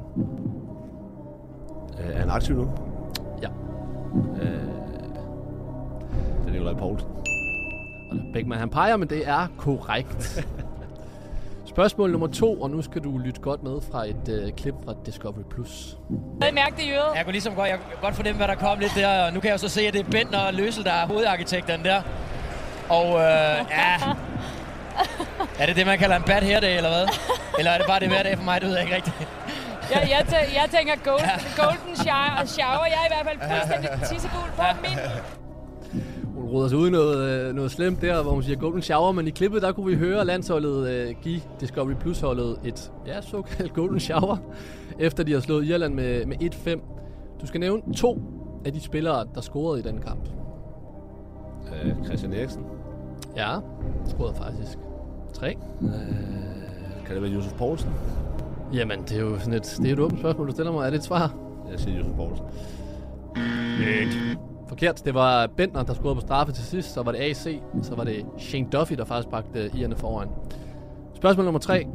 [2.00, 2.70] Øh, Er han aktiv nu?
[3.42, 3.48] Ja.
[4.42, 4.48] Øh,
[6.42, 7.08] det er Nikolaj Poulsen.
[8.34, 10.46] Beckmann han peger, men det er korrekt.
[11.74, 14.94] Spørgsmål nummer to, og nu skal du lytte godt med fra et øh, klip fra
[15.06, 15.44] Discovery+.
[15.50, 15.98] Plus.
[16.42, 17.16] Jeg mærke det i øret.
[17.16, 19.26] Jeg kunne ligesom godt, jeg kunne godt fornemme, hvad der kom lidt der.
[19.26, 21.84] Og nu kan jeg så se, at det er Bent og Løsel, der er hovedarkitekterne
[21.84, 22.02] der.
[22.90, 23.96] Og øh, ja...
[25.60, 27.08] Er det det, man kalder en bad hair day, eller hvad?
[27.58, 28.62] Eller er det bare det hver dag for mig?
[28.62, 29.16] Det ved jeg ikke rigtigt.
[29.92, 32.86] Jeg, jeg, tæ- jeg tænker golden, golden shower, shower.
[32.86, 34.98] Jeg er i hvert fald fuldstændig tissegul på min.
[36.54, 39.28] Hun roder sig ud noget, øh, noget slemt der, hvor hun siger golden shower, men
[39.28, 43.74] i klippet der kunne vi høre landsholdet øh, give Discovery Plus holdet et ja, såkaldt
[43.80, 44.38] golden shower,
[45.00, 46.80] efter de har slået Irland med, med 1-5.
[47.42, 48.20] Du skal nævne to
[48.66, 50.30] af de spillere, der scorede i den kamp.
[51.84, 52.64] Øh, Christian Eriksen.
[53.36, 53.58] Ja,
[54.06, 54.78] scorede faktisk.
[55.34, 55.58] Tre.
[55.82, 55.90] Øh,
[57.06, 57.90] kan det være Josef Poulsen?
[58.74, 60.86] Jamen, det er jo sådan et, det er et åbent spørgsmål, du stiller mig.
[60.86, 61.36] Er det et svar?
[61.72, 62.46] Jeg siger Josef Poulsen.
[64.74, 65.06] Forkert.
[65.06, 66.94] Det var Bentner, der scorede på straffe til sidst.
[66.94, 67.48] Så var det AC.
[67.82, 70.28] Så var det Shane Duffy, der faktisk bragte Irerne foran.
[71.14, 71.88] Spørgsmål nummer tre.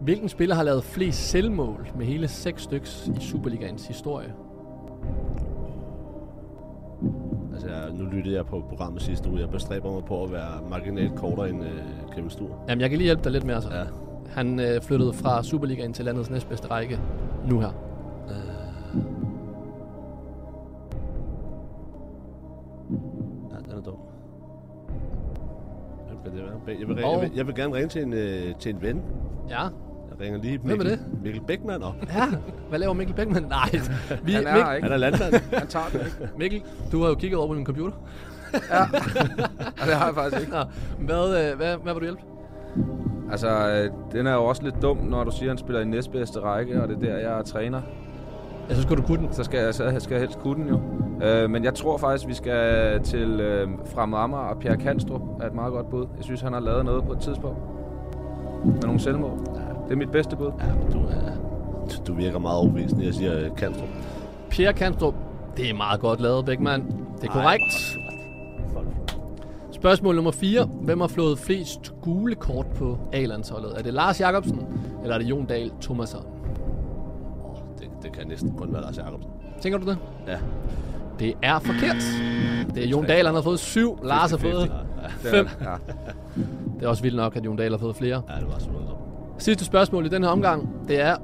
[0.00, 4.32] Hvilken spiller har lavet flest selvmål med hele seks styks i Superligaens historie?
[7.52, 9.40] Altså, jeg, nu lyttede jeg på programmet sidste uge.
[9.40, 11.70] Jeg bestræber mig på at være marginalt kortere end øh,
[12.14, 12.64] Kevin Stur.
[12.68, 13.68] Jamen, jeg kan lige hjælpe dig lidt mere så.
[13.74, 13.84] Ja.
[14.30, 17.00] Han øh, flyttede fra Superligaen til landets næstbedste række
[17.46, 17.89] nu her.
[26.42, 26.76] Det være?
[26.80, 29.02] Jeg vil, jeg vil, jeg vil gerne ringe til en, øh, til en ven.
[29.48, 29.62] Ja.
[29.62, 31.22] Jeg ringer lige Hvem er Mikkel, det?
[31.22, 31.94] Mikkel Beckmann op.
[32.14, 32.26] Ja,
[32.68, 33.46] hvad laver Mikkel Beckmann?
[33.48, 33.80] Nej,
[34.24, 34.82] vi, Han er Mik- ikke.
[34.88, 35.34] Han er landmand.
[35.52, 36.32] Han tager den ikke.
[36.38, 37.92] Mikkel, du har jo kigget over på din computer.
[38.52, 38.58] Ja,
[39.86, 40.52] det har jeg faktisk ikke.
[40.52, 40.62] Nå,
[40.98, 42.22] hvad, øh, hvad, hvad vil du hjælpe?
[43.30, 45.84] Altså, øh, den er jo også lidt dum, når du siger, at han spiller i
[45.84, 47.82] næstbedste række, og det er der, jeg er træner.
[48.70, 49.32] Ja, så skal du kunne den.
[49.32, 50.80] Så skal jeg, så skal jeg helst kunne den jo.
[51.26, 55.46] Øh, men jeg tror faktisk, vi skal til øh, Fremad Amager og Pierre Kanstrup er
[55.46, 56.06] et meget godt bud.
[56.16, 57.58] Jeg synes, han har lavet noget på et tidspunkt.
[58.64, 59.38] Med nogle selvmål.
[59.84, 60.50] Det er mit bedste bud.
[60.58, 61.32] Ja, du, er,
[62.06, 63.04] du virker meget overbevisende.
[63.06, 63.88] Jeg siger øh, Kanstrup.
[64.50, 65.14] Pierre Kanstrup.
[65.56, 66.84] Det er meget godt lavet, Beckmann.
[67.20, 67.96] Det er korrekt.
[69.70, 70.64] Spørgsmål nummer 4.
[70.64, 73.72] Hvem har flået flest gule kort på A-landsholdet?
[73.78, 74.60] Er det Lars Jakobsen,
[75.02, 76.24] eller er det Jon Dahl Thomasson?
[78.02, 79.30] Det, kan næsten kun være Lars Jacobsen.
[79.60, 79.98] Tænker du det?
[80.26, 80.38] Ja.
[81.18, 82.04] Det er forkert.
[82.74, 83.98] Det er Jon Dahl, han har fået syv.
[84.04, 84.72] Lars har fået
[85.18, 85.48] fem.
[85.60, 85.74] Ja.
[86.74, 88.22] Det er også vildt nok, at Jon Dahl har fået flere.
[88.28, 88.90] Ja, det var sådan noget.
[89.38, 91.16] Sidste spørgsmål i den her omgang, det er,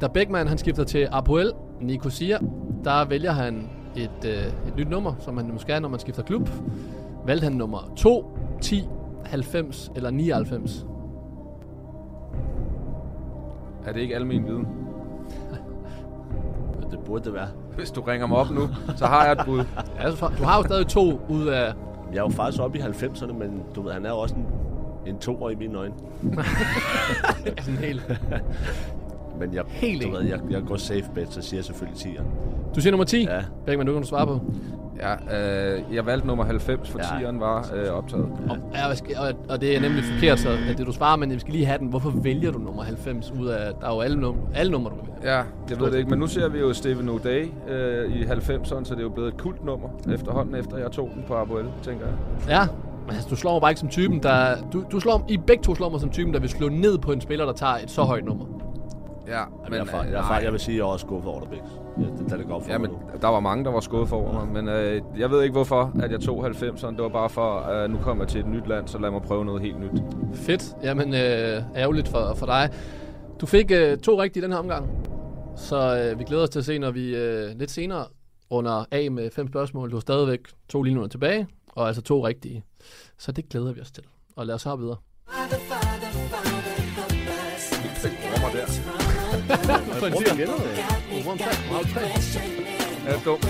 [0.00, 2.38] da Beckmann han skifter til Apoel Nicosia,
[2.84, 6.22] der vælger han et, øh, et nyt nummer, som man måske er, når man skifter
[6.22, 6.48] klub.
[7.26, 8.88] Valgte han nummer 2, 10,
[9.24, 10.86] 90 eller 99?
[13.86, 14.66] Er det ikke almen viden?
[17.10, 17.48] Burde det være.
[17.76, 19.64] Hvis du ringer mig op nu, så har jeg et bud.
[20.00, 21.72] Ja, du har jo stadig to ud af...
[22.12, 24.46] Jeg er jo faktisk oppe i 90'erne, men du ved, han er jo også en,
[25.06, 25.94] en toer i mine øjne.
[27.60, 28.20] Sådan helt...
[29.40, 32.22] Men jeg, Helt du ved, jeg, jeg går safe bet, så siger jeg selvfølgelig 10'er.
[32.74, 33.22] Du siger nummer 10?
[33.22, 33.40] Ja.
[33.66, 34.40] Beckmann, du kan du svare på.
[35.00, 37.04] Ja, øh, jeg valgte nummer 90, for Ja.
[37.30, 38.24] 10'eren var øh, optaget.
[38.50, 41.16] Og, ja, hvad skal- og, og det er nemlig forkert, så at det du svarer,
[41.16, 41.86] men vi skal lige have den.
[41.88, 43.72] Hvorfor vælger du nummer 90 ud af...
[43.80, 45.34] Der er jo alle, num- alle numre, du vælge.
[45.36, 48.84] Ja, jeg ved det ikke, men nu ser vi jo Steven O'Day øh, i 90'erne,
[48.84, 52.06] så det er jo blevet et kultnummer efterhånden, efter jeg tog den på Apoel, tænker
[52.06, 52.14] jeg.
[52.48, 52.66] Ja,
[53.06, 54.56] men altså, du slår mig bare ikke som typen, der...
[54.72, 57.12] Du, du slår, I begge to slår mig som typen, der vil slå ned på
[57.12, 58.44] en spiller, der tager et så højt nummer.
[59.30, 61.06] Ja, Men, jeg, er, fa- jeg, er, fa- jeg vil sige, at jeg er også
[61.06, 61.58] skuffet over det, Bix.
[61.98, 62.90] Ja, det, det, det går for Ja, men
[63.22, 66.10] der var mange, der var skuffet over mig, men øh, jeg ved ikke hvorfor, at
[66.12, 66.90] jeg tog 90'erne.
[66.90, 69.22] Det var bare for, at nu kommer jeg til et nyt land, så lad mig
[69.22, 70.02] prøve noget helt nyt.
[70.34, 70.76] Fedt.
[70.82, 72.70] Jamen, øh, ærgerligt for, for dig.
[73.40, 74.88] Du fik øh, to rigtige i den her omgang.
[75.56, 78.04] Så øh, vi glæder os til at se, når vi øh, lidt senere
[78.50, 79.90] runder af med fem spørgsmål.
[79.90, 82.64] Du har stadigvæk to lige nu tilbage, og altså to rigtige.
[83.18, 84.04] Så det glæder vi os til.
[84.36, 84.96] Og lad os hoppe videre.
[93.06, 93.46] Er det dumt?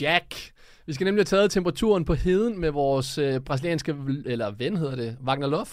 [0.00, 0.52] Jack.
[0.86, 4.96] Vi skal nemlig have taget temperaturen på heden med vores øh, brasilianske, eller ven hedder
[4.96, 5.66] det, Wagner Love.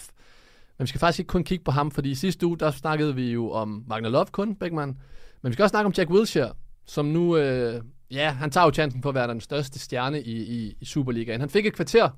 [0.78, 3.14] Men vi skal faktisk ikke kun kigge på ham, fordi i sidste uge, der snakkede
[3.14, 4.98] vi jo om Wagner Love kun, Beckmann.
[5.42, 6.52] Men vi skal også snakke om Jack Wilshere,
[6.86, 10.36] som nu, øh, ja, han tager jo chancen for at være den største stjerne i,
[10.42, 11.40] i, i Superligaen.
[11.40, 12.08] Han fik et kvarter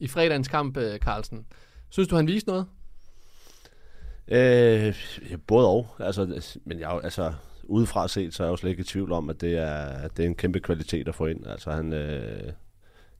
[0.00, 1.46] i fredagens kamp, øh, Carlsen.
[1.90, 2.66] Synes du, han viste noget?
[4.30, 4.94] Øh,
[5.46, 5.86] både og.
[5.98, 7.32] Altså, men jeg, altså,
[7.64, 10.16] udefra set, så er jeg jo slet ikke i tvivl om, at det er, at
[10.16, 11.46] det er en kæmpe kvalitet at få ind.
[11.46, 12.52] Altså, han, øh,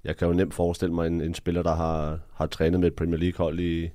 [0.05, 2.95] jeg kan jo nemt forestille mig en, en spiller, der har, har trænet med et
[2.95, 3.91] Premier League-hold i,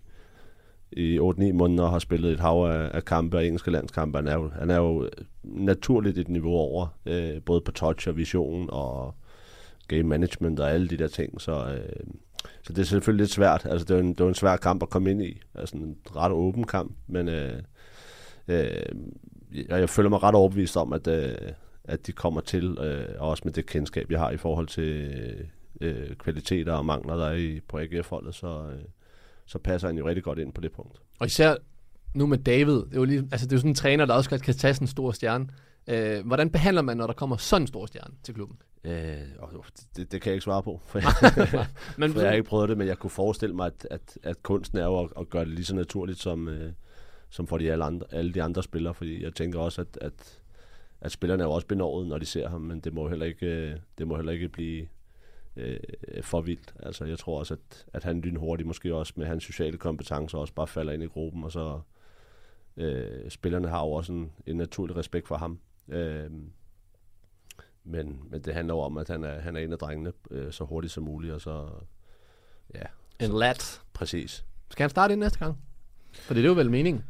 [0.92, 4.18] i 8-9 måneder og har spillet et hav af, af kampe og engelske landskampe.
[4.18, 5.10] Han er jo, han er jo
[5.44, 9.16] naturligt et niveau over, øh, både på touch og vision og
[9.88, 11.42] game management og alle de der ting.
[11.42, 12.06] Så, øh,
[12.62, 13.66] så det er selvfølgelig lidt svært.
[13.70, 15.42] Altså, det var en, det var en svær kamp at komme ind i.
[15.56, 17.62] Altså en ret åben kamp, men øh,
[18.48, 18.86] øh,
[19.52, 21.36] jeg, jeg føler mig ret overbevist om, at, øh,
[21.84, 25.16] at de kommer til, øh, også med det kendskab, jeg har i forhold til
[25.82, 28.84] øh, kvaliteter og mangler, der er i, på AGF-holdet, så, øh,
[29.46, 31.02] så passer han jo rigtig godt ind på det punkt.
[31.20, 31.56] Og især
[32.14, 34.14] nu med David, det er jo, lige, altså det er jo sådan en træner, der
[34.14, 35.48] også godt kan tage sådan en stor stjerne.
[35.88, 38.58] Øh, hvordan behandler man, når der kommer sådan en stor stjerne til klubben?
[38.84, 38.92] Øh,
[39.98, 41.00] det, det kan jeg ikke svare på, for,
[41.58, 41.68] Men-
[41.98, 44.44] men, for jeg har ikke prøvet det, men jeg kunne forestille mig, at, at, at
[44.44, 46.72] kunsten er jo at, at gøre det lige så naturligt som, øh,
[47.30, 50.42] som for de alle, andre, alle de andre spillere, fordi jeg tænker også, at, at,
[51.02, 53.46] at spillerne er jo også benovet, når de ser ham, men det må heller ikke,
[53.46, 54.88] øh, det må heller ikke blive
[55.56, 55.80] øh,
[56.22, 56.74] for vildt.
[56.80, 60.54] Altså, jeg tror også, at, at han lynhurtigt måske også med hans sociale kompetencer også
[60.54, 61.80] bare falder ind i gruppen, og så
[62.78, 65.60] øh, spillerne har jo også en, en naturlig respekt for ham.
[65.90, 66.32] Øh,
[67.84, 70.64] men, men det handler om, at han er, han er en af drengene øh, så
[70.64, 71.70] hurtigt som muligt, og så...
[72.74, 72.86] Ja.
[73.20, 73.82] En lat.
[73.94, 74.46] Præcis.
[74.70, 75.58] Skal han starte ind næste gang?
[76.14, 77.04] For det er jo vel meningen.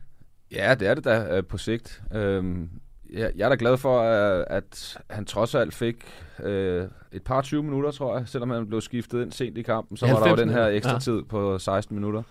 [0.51, 2.03] Ja, det er det da øh, på sigt.
[2.13, 2.69] Øhm,
[3.13, 6.05] jeg, jeg er da glad for, øh, at han trods alt fik
[6.43, 9.97] øh, et par 20 minutter, tror jeg, selvom han blev skiftet ind sent i kampen.
[9.97, 10.99] Så var der jo 90 den her ekstra ja.
[10.99, 12.23] tid på 16 minutter.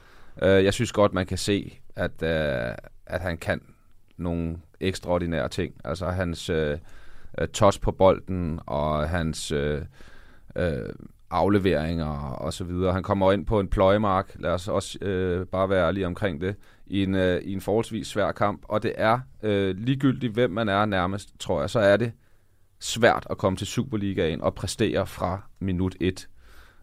[0.42, 2.74] Øh, jeg synes godt, man kan se, at, øh,
[3.06, 3.60] at han kan
[4.16, 4.56] nogle
[4.88, 5.74] ekstraordinære ting.
[5.84, 6.78] Altså hans øh,
[7.38, 9.82] øh touch på bolden og hans øh,
[10.56, 10.88] øh,
[11.30, 12.92] afleveringer og så videre.
[12.92, 16.56] Han kommer ind på en pløjemark, lad os også øh, bare være ærlige omkring det,
[16.86, 18.62] i en, øh, i en forholdsvis svær kamp.
[18.64, 22.12] Og det er øh, ligegyldigt, hvem man er nærmest, tror jeg, så er det
[22.80, 26.28] svært at komme til Superligaen og præstere fra minut 1.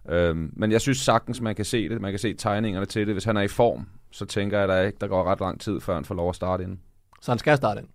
[0.10, 2.02] Øhm, men jeg synes sagtens, man kan se det.
[2.02, 3.16] Man kan se tegningerne til det.
[3.16, 5.80] Hvis han er i form, så tænker jeg da ikke, der går ret lang tid,
[5.80, 6.80] før han får lov at starte inden.
[7.22, 7.88] Så han skal starte ind?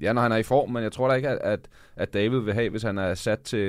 [0.00, 2.38] Ja, når han er i form, men jeg tror da ikke, at, at, at David
[2.38, 3.68] vil have, hvis han er sat til,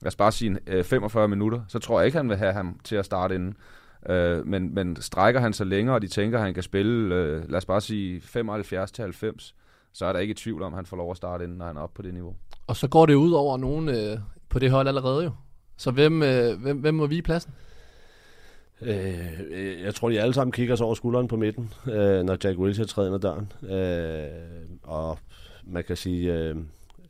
[0.00, 2.80] lad os bare sige, øh, 45 minutter, så tror jeg ikke, han vil have ham
[2.84, 3.56] til at starte inden.
[4.08, 7.50] Øh, men, men strækker han så længere, og de tænker, at han kan spille, øh,
[7.50, 9.54] lad os bare sige, 75 til 90,
[9.92, 11.66] så er der ikke i tvivl om, at han får lov at starte inden, når
[11.66, 12.36] han er oppe på det niveau.
[12.66, 15.30] Og så går det ud over nogen øh, på det hold allerede jo.
[15.76, 17.52] Så hvem, øh, hvem, hvem må vige pladsen?
[18.82, 22.36] Øh, øh, jeg tror, de alle sammen kigger sig over skulderen på midten, øh, når
[22.44, 23.52] Jack Wilshere træder ind ad døren.
[23.70, 25.18] Øh, og
[25.64, 26.56] man kan sige, øh,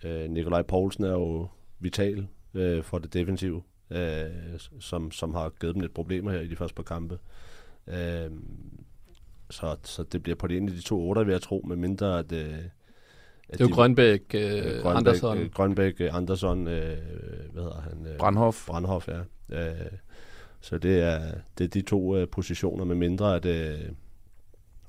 [0.04, 4.24] øh, Nikolaj Poulsen er jo vital øh, for det defensive, øh,
[4.80, 7.18] som, som har givet dem lidt problemer her i de første par kampe.
[7.86, 8.30] Øh,
[9.50, 11.76] så, så det bliver på det ene af de to otter, vil jeg tro, med
[11.76, 12.32] mindre at...
[12.32, 12.48] Øh,
[13.52, 15.38] Det er jo Grønbæk, øh, Andersson.
[15.38, 16.96] Øh, Grønbæk, øh, Andersson, øh,
[17.52, 18.06] hvad hedder han?
[18.06, 18.66] Øh, Brandhoff.
[18.66, 19.20] Brandhoff, ja.
[19.52, 19.86] Øh,
[20.60, 23.44] så det er, det er de to øh, positioner, med mindre at...
[23.46, 23.92] Øh,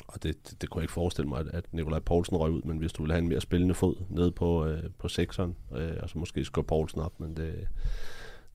[0.08, 2.62] og det, det, det kunne jeg ikke forestille mig, at, at Nikolaj Poulsen røg ud,
[2.62, 5.92] men hvis du vil have en mere spillende fod ned på, øh, på sekseren, øh,
[6.02, 7.68] og så måske skubbe Poulsen op, men det,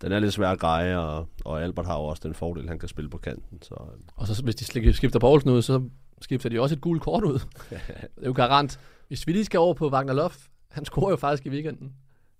[0.00, 2.78] den er lidt svær at greje, og, og Albert har jo også den fordel, han
[2.78, 3.62] kan spille på kanten.
[3.62, 4.00] Så, øh.
[4.16, 5.82] Og så hvis de skifter Poulsen ud, så
[6.20, 7.38] skifter de også et gult kort ud.
[7.70, 8.80] det er jo garant.
[9.08, 10.30] Hvis vi lige skal over på Wagner Love,
[10.68, 11.92] han scorer jo faktisk i weekenden.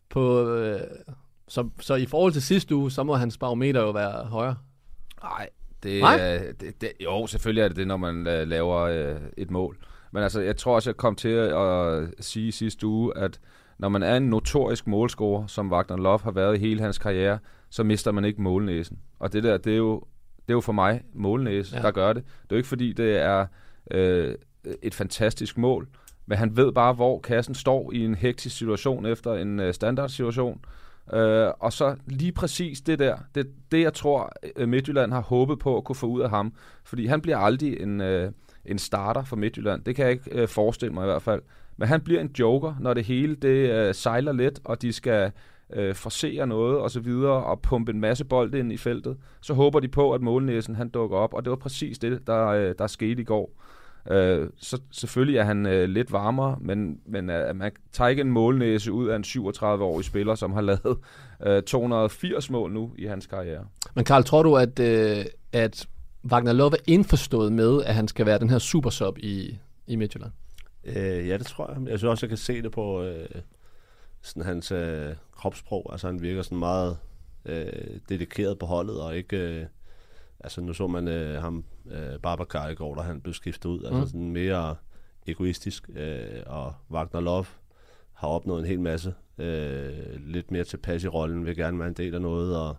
[0.09, 0.81] På, øh,
[1.49, 4.57] så, så i forhold til sidste uge, så må hans barometer jo være højere.
[5.23, 5.49] Nej,
[5.83, 6.17] det, Nej?
[6.21, 9.77] er- det, det, jo, selvfølgelig er det det, når man øh, laver øh, et mål.
[10.13, 13.41] Men altså, jeg tror også, jeg kom til at sige sidste uge, at
[13.79, 17.39] når man er en notorisk målscorer, som Wagner Love har været i hele hans karriere,
[17.71, 18.99] så mister man ikke målnæsen.
[19.19, 19.95] Og det der, det er jo,
[20.37, 21.83] det er jo for mig målnæse, Ja.
[21.83, 22.25] der gør det.
[22.25, 23.47] Det er jo ikke fordi, det er
[23.91, 24.35] øh,
[24.83, 25.89] et fantastisk mål,
[26.27, 30.61] men han ved bare, hvor kassen står i en hektisk situation efter en øh, standardsituation.
[31.13, 35.59] Øh, og så lige præcis det der, det, det jeg tror, øh, Midtjylland har håbet
[35.59, 36.53] på at kunne få ud af ham.
[36.85, 38.33] Fordi han bliver aldrig en, øh,
[38.65, 39.85] en starter for Midtjylland.
[39.85, 41.43] Det kan jeg ikke øh, forestille mig i hvert fald.
[41.77, 45.33] Men han bliver en joker, når det hele det øh, sejler lidt, og de skal
[45.73, 49.17] øh, forsere noget og så videre, og pumpe en masse bold ind i feltet.
[49.41, 52.47] Så håber de på, at målnæsen han dukker op, og det var præcis det, der,
[52.47, 53.51] øh, der skete i går.
[54.11, 58.31] Øh, så selvfølgelig er han øh, lidt varmere, men, men øh, man tager ikke en
[58.31, 60.99] målnæse ud af en 37-årig spiller, som har lavet
[61.47, 63.65] øh, 280 mål nu i hans karriere.
[63.95, 65.89] Men Karl, tror du, at, øh, at
[66.25, 70.33] Wagner Love er indforstået med, at han skal være den her supersub i, i Midtjylland?
[70.85, 71.89] Øh, ja, det tror jeg.
[71.91, 73.29] Jeg synes også, jeg kan se det på øh,
[74.23, 75.89] sådan hans øh, kropssprog.
[75.93, 76.99] Altså, han virker sådan meget
[77.45, 77.67] øh,
[78.09, 79.37] dedikeret på holdet, og ikke...
[79.37, 79.67] Øh,
[80.41, 83.85] altså, nu så man øh, ham, øh, Babacar i går, da han blev skiftet ud.
[83.85, 84.07] Altså, Mm.
[84.07, 84.77] sådan mere
[85.27, 85.91] egoistisk.
[85.97, 87.45] Øh, og Wagner Love
[88.13, 89.15] har opnået en hel masse.
[89.39, 92.77] Øh, lidt mere tilpas i rollen, vil gerne være en del af noget, og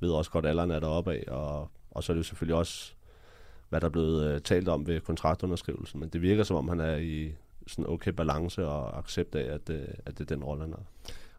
[0.00, 1.24] ved også godt, at alderen er deroppe af.
[1.28, 2.92] Og, og så er det jo selvfølgelig også
[3.68, 6.80] hvad der er blevet øh, talt om ved kontraktunderskrivelsen, men det virker som om, han
[6.80, 7.32] er i
[7.66, 10.78] sådan okay balance og accept af, at, øh, at det er den rolle, han har.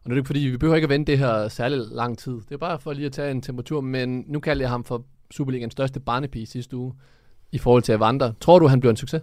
[0.04, 2.18] Og nu er det ikke fordi, vi behøver ikke at vente det her særlig lang
[2.18, 2.32] tid.
[2.32, 5.04] Det er bare for lige at tage en temperatur, men nu kalder jeg ham for
[5.30, 6.94] Superligaens største barnepige sidste uge
[7.52, 8.32] i forhold til Evander.
[8.40, 9.22] Tror du, han bliver en succes?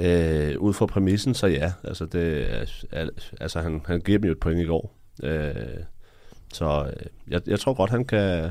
[0.00, 1.72] Øh, ud fra præmissen, så ja.
[1.84, 2.46] Altså, det,
[3.40, 4.94] altså han, han giver dem jo et point i går.
[5.22, 5.54] Øh,
[6.52, 8.50] så øh, jeg, jeg tror godt, han kan,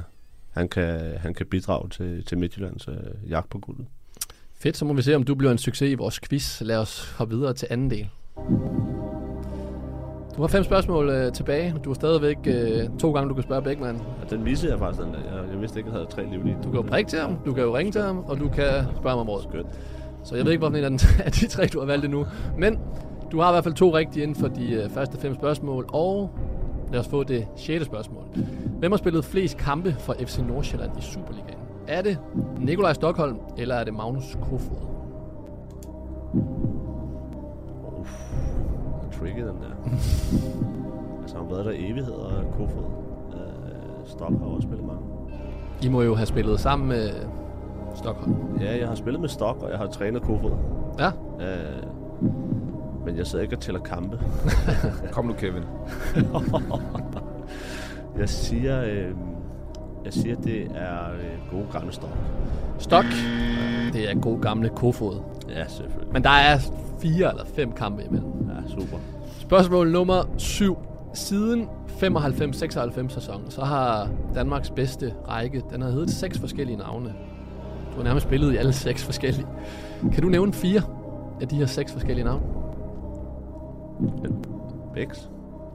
[0.52, 3.86] han kan, han kan bidrage til, til Midtjyllands øh, jagt på guldet.
[4.54, 6.62] Fedt, så må vi se, om du bliver en succes i vores quiz.
[6.62, 8.10] Lad os hoppe videre til anden del.
[10.36, 11.76] Du har fem spørgsmål øh, tilbage.
[11.84, 13.96] Du har stadigvæk øh, to gange, du kan spørge Bækman.
[13.96, 15.20] Ja, den missede jeg faktisk, den der.
[15.20, 16.58] Jeg, jeg vidste ikke, at jeg havde tre liv lige.
[16.64, 18.66] Du kan jo prikke til ham, du kan jo ringe til ham, og du kan
[18.96, 19.42] spørge ham om råd.
[19.42, 19.68] Skønt.
[20.24, 22.26] Så jeg ved ikke, hvorfor en af, den, af de tre, du har valgt endnu.
[22.58, 22.80] Men
[23.32, 25.86] du har i hvert fald to rigtige inden for de øh, første fem spørgsmål.
[25.94, 26.32] Og
[26.92, 28.24] lad os få det sjette spørgsmål.
[28.80, 31.60] Hvem har spillet flest kampe for FC Nordsjælland i Superligaen?
[31.88, 32.18] Er det
[32.60, 34.95] Nikolaj Stockholm, eller er det Magnus Kofod?
[39.20, 39.76] Tricky, den der.
[41.22, 42.84] altså, han har været der i evigheder, og Kofod.
[43.34, 45.02] Øh, Stok har også spillet mange.
[45.82, 47.10] I må jo have spillet sammen med
[47.96, 48.36] Stockholm.
[48.60, 50.52] Ja, jeg har spillet med Stok, og jeg har trænet Kofod.
[51.00, 51.08] Ja.
[51.08, 51.84] Øh,
[53.06, 54.20] men jeg sidder ikke og tæller kampe.
[55.12, 55.64] Kom nu, Kevin.
[58.20, 59.12] jeg siger, øh,
[60.06, 62.18] jeg siger, det er øh, gode gamle Stok.
[62.78, 63.06] Stok,
[63.94, 65.22] det er god gamle Kofod.
[65.50, 66.14] Ja, selvfølgelig.
[66.14, 66.60] Men der er
[67.00, 68.45] fire eller fem kampe imellem.
[68.68, 68.98] Super.
[69.40, 70.78] Spørgsmål nummer 7.
[71.14, 77.10] Siden 95-96 sæsonen, så har Danmarks bedste række, den har heddet seks forskellige navne.
[77.92, 79.48] Du har nærmest spillet i alle seks forskellige.
[80.14, 80.82] Kan du nævne fire
[81.42, 82.42] af de her seks forskellige navne?
[84.94, 85.30] Bæks.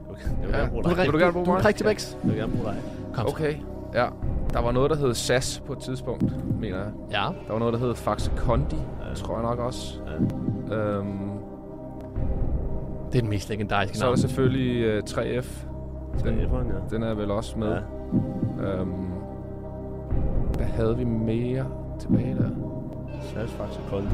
[0.09, 0.21] Okay.
[0.41, 0.97] Jeg vil Ja, gerne bruge du dig.
[0.97, 1.65] vil du gerne bruge du mig?
[1.65, 2.17] rigtig bæks.
[2.23, 2.75] Jeg vil gerne bruge dig.
[3.13, 3.33] Kom så.
[3.33, 3.53] Okay,
[3.93, 4.07] ja.
[4.53, 6.23] Der var noget, der hed SAS på et tidspunkt,
[6.59, 6.87] mener jeg.
[7.11, 7.27] Ja.
[7.47, 8.75] Der var noget, der hed Faxe Kondi,
[9.09, 9.13] ja.
[9.15, 9.99] tror jeg nok også.
[10.69, 10.75] Ja.
[10.75, 11.19] Øhm,
[13.11, 14.15] Det er den mest legendariske så er navn.
[14.15, 15.65] der selvfølgelig uh, 3F.
[16.23, 16.95] Den, 3F'eren, ja.
[16.95, 17.77] den er vel også med.
[18.59, 18.79] Ja.
[18.79, 18.91] Øhm,
[20.57, 21.65] hvad havde vi mere
[21.99, 22.49] tilbage der?
[23.47, 24.07] Faktisk Kondi.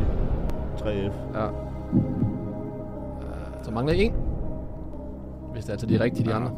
[0.78, 1.14] 3F.
[1.40, 1.48] Ja.
[3.64, 4.14] Så mangler I en.
[5.54, 6.36] Hvis det er altså de rigtige, de Ja.
[6.36, 6.52] andre.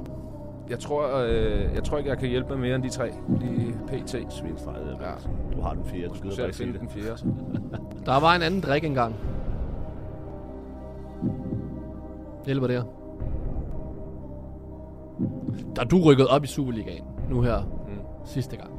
[0.69, 3.09] jeg, tror, øh, jeg tror ikke, jeg kan hjælpe med mere end de tre
[3.41, 4.09] i PT.
[4.33, 4.77] Svinfejl.
[5.01, 5.11] Ja.
[5.55, 6.07] Du har den fjerde.
[6.07, 6.81] Du Du gider skal bare selv ikke sige finde det.
[6.81, 6.89] den
[7.79, 8.05] fjerde.
[8.05, 9.15] Der var en anden drik engang.
[12.45, 12.83] Hjælper det her?
[15.75, 17.93] Da du rykkede op i Superligaen, nu her, Mm.
[18.25, 18.69] sidste gang,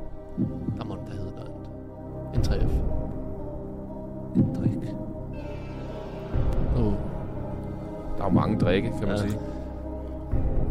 [0.79, 1.51] der må den da hedde noget.
[2.35, 2.73] En 3F.
[4.37, 4.95] En drik.
[6.77, 6.93] Uh.
[8.19, 9.17] Der er jo mange drikke, kan man Ja.
[9.17, 9.39] sige.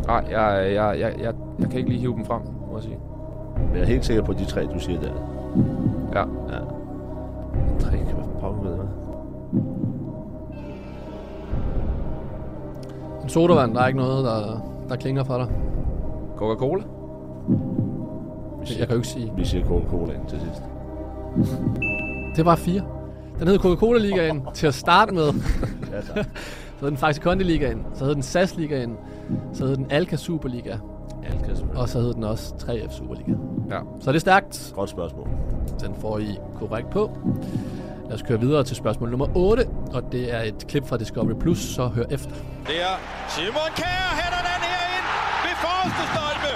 [0.08, 2.98] Nej, jeg, jeg, jeg, jeg, jeg kan ikke lige hive dem frem, må jeg sige.
[3.68, 5.12] Men jeg er helt sikker på de tre, du siger der.
[6.14, 6.20] Ja.
[6.20, 6.60] Ja.
[7.56, 8.00] En drik.
[8.14, 8.90] Hvad pokker ved det?
[13.30, 14.60] Sodavand, der er ikke noget, der,
[14.90, 15.48] der klinger for dig.
[16.38, 16.84] Coca-Cola?
[18.70, 19.32] Jeg kan jo ikke sige.
[19.36, 20.64] Vi siger Coca-Cola ind til sidst.
[22.36, 22.82] Det var fire.
[23.40, 25.24] Den hed Coca-Cola-ligaen til at starte med.
[25.92, 26.26] Ja, tak.
[26.78, 27.86] så hed den faktisk Kondi-ligaen.
[27.94, 28.98] Så hed den SAS-ligaen.
[29.54, 30.76] Så hed den Alka Superliga.
[31.24, 31.82] Alka selvfølgelig.
[31.82, 33.32] Og så hed den også 3F Superliga.
[33.70, 33.80] Ja.
[34.00, 34.72] Så det er stærkt.
[34.76, 35.28] Godt spørgsmål.
[35.82, 37.12] Den får I korrekt på.
[38.10, 39.68] Lad os køre videre til spørgsmål nummer 8.
[39.94, 42.36] Og det er et klip fra Discovery Plus, så hør efter.
[42.68, 42.96] Det er
[43.28, 45.08] Simon Kjær hætter den her ind
[45.46, 46.52] ved forreste stolpe.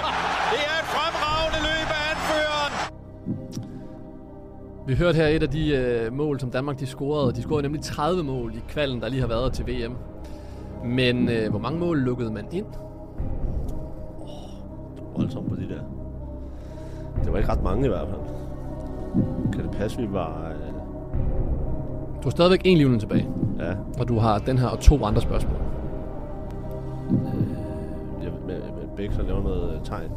[0.52, 2.72] Det er et fremragende løb af anføreren.
[4.88, 7.32] Vi hørte her et af de øh, mål, som Danmark de scorede.
[7.32, 9.96] De scorede nemlig 30 mål i kvalden, der lige har været til VM.
[10.84, 12.66] Men øh, hvor mange mål lukkede man ind?
[15.16, 15.80] Voldsomt på de der.
[17.24, 18.20] Det var ikke ret mange i hvert fald.
[19.52, 20.52] Kan det passe, vi var...
[22.24, 23.28] Øh, Du har stadigvæk en livning tilbage.
[23.58, 23.72] Ja.
[24.00, 25.56] Og du har den her og to andre spørgsmål.
[28.22, 30.10] jeg, med, med begge så laver noget øh, tegn.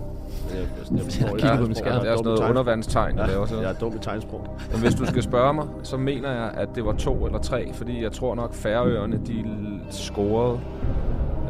[0.53, 0.59] Jeg,
[0.91, 1.99] jeg, jeg, Jeg kigger på min skærm.
[2.01, 3.55] Det er sådan noget undervandstegn, jeg laver så.
[3.61, 4.47] Jeg er dum i tegnsprog.
[4.71, 7.73] Men hvis du skal spørge mig, så mener jeg, at det var to eller tre,
[7.73, 9.45] fordi jeg tror nok, Færøerne de
[9.89, 10.59] scorede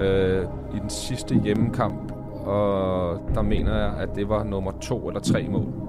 [0.02, 0.44] øh,
[0.76, 2.12] i den sidste hjemmekamp,
[2.46, 5.87] og der mener jeg, at det var nummer to eller tre mål.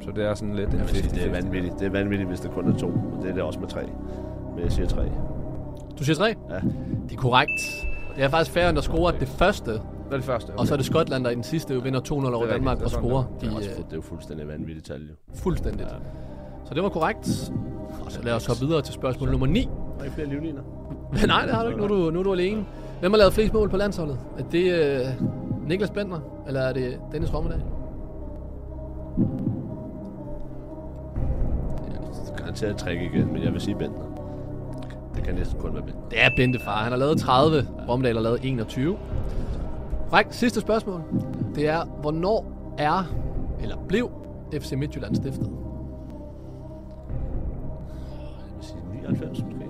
[0.00, 1.14] Så det er sådan lidt en Jeg vil sige, 50-50.
[1.14, 1.74] det er vanvittigt.
[1.78, 2.86] Det er vanvittigt, hvis det kun er to.
[2.86, 3.82] Og det er det også med tre.
[4.54, 5.02] Men jeg siger tre.
[5.98, 6.26] Du siger tre?
[6.50, 6.54] Ja.
[7.08, 7.60] Det er korrekt.
[8.16, 9.70] Det er faktisk Færøerne, der scorer det første.
[9.72, 9.80] Det
[10.10, 10.50] er det første.
[10.50, 12.52] Og så er det Skotland, der i den sidste jo vinder 2-0 over Det er
[12.52, 13.24] Danmark og er scorer.
[13.40, 13.50] det er.
[13.50, 15.14] De, også øh, det er jo fuldstændig vanvittigt tal, jo.
[15.34, 15.88] Fuldstændigt.
[15.88, 15.94] Ja.
[16.64, 17.52] Så det var korrekt.
[18.04, 19.68] Og så lad os hoppe videre til spørgsmål nummer 9.
[19.98, 20.62] Har I flere livliner?
[21.26, 21.78] Nej, det har du ikke.
[21.80, 22.64] Nu er du, nu er du alene.
[23.00, 24.18] Hvem har lavet flest mål på landsholdet?
[24.38, 27.62] Er det øh, Niklas Bentner, eller er det Dennis Rommedal?
[32.60, 34.04] Garanteret træk igen, men jeg vil sige Bentner.
[35.14, 36.08] Det kan næsten kun være Bentner.
[36.08, 36.82] Det er Bente far.
[36.82, 37.68] Han har lavet 30.
[37.88, 38.98] Rommedal har lavet 21.
[40.10, 40.34] Korrekt.
[40.34, 41.02] Sidste spørgsmål.
[41.54, 43.04] Det er, hvornår er,
[43.62, 44.10] eller blev
[44.60, 45.50] FC Midtjylland stiftet?
[48.48, 49.66] Jeg vil sige 99 måske.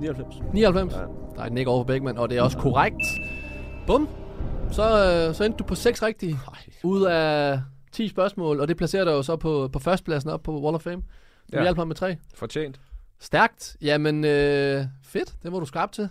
[0.00, 0.42] 99.
[0.52, 0.94] 99.
[0.94, 0.98] Ja.
[1.36, 3.02] Der er et nik over for Bækman, og det er også korrekt.
[3.86, 4.08] Bum.
[4.70, 6.36] Så, øh, så endte du på 6 rigtige
[6.84, 7.60] ud af
[7.92, 10.82] 10 spørgsmål, og det placerer dig jo så på, på førstepladsen op på Wall of
[10.82, 11.02] Fame.
[11.52, 11.62] Du ja.
[11.62, 11.62] Ja.
[11.64, 12.16] hjalp ham med 3.
[12.34, 12.80] Fortjent.
[13.20, 13.76] Stærkt.
[13.80, 15.34] Jamen, øh, fedt.
[15.42, 16.08] Det var du skarp til.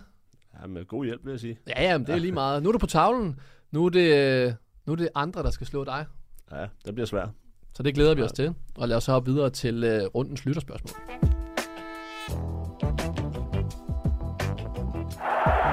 [0.60, 1.58] Ja, med god hjælp, vil jeg sige.
[1.68, 2.62] Ja, ja, men det er lige meget.
[2.62, 3.40] Nu er du på tavlen.
[3.70, 4.14] Nu er det,
[4.46, 4.52] øh,
[4.86, 6.06] nu er det andre, der skal slå dig.
[6.52, 7.28] Ja, det bliver svært.
[7.74, 8.54] Så det glæder vi os til.
[8.78, 10.92] Og lad os så hoppe videre til øh, rundens lytterspørgsmål.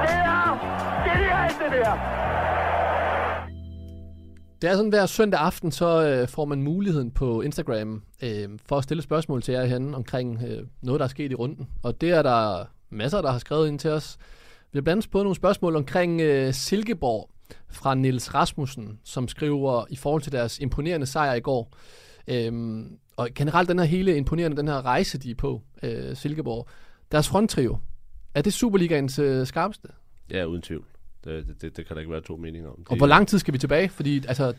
[0.04, 0.50] Det er
[1.06, 2.29] genialt, det der.
[4.62, 8.78] Det er sådan, hver søndag aften, så øh, får man muligheden på Instagram øh, for
[8.78, 11.68] at stille spørgsmål til jer herinde omkring øh, noget, der er sket i runden.
[11.84, 14.18] Og det er der masser, der har skrevet ind til os.
[14.72, 17.30] Vi har blandt andet fået nogle spørgsmål omkring øh, Silkeborg
[17.70, 21.74] fra Nils Rasmussen, som skriver i forhold til deres imponerende sejr i går.
[22.28, 22.82] Øh,
[23.18, 26.68] og generelt den her hele imponerende, den her rejse, de er på, øh, Silkeborg.
[27.12, 27.78] Deres fronttrio,
[28.36, 29.88] er det Superligaens øh, skarpeste?
[30.32, 30.86] Ja, uden tvivl.
[31.24, 32.86] Det, det, det, det kan der ikke være to meninger om.
[32.90, 33.90] Og hvor lang tid skal vi tilbage?
[33.90, 34.54] Fordi altså,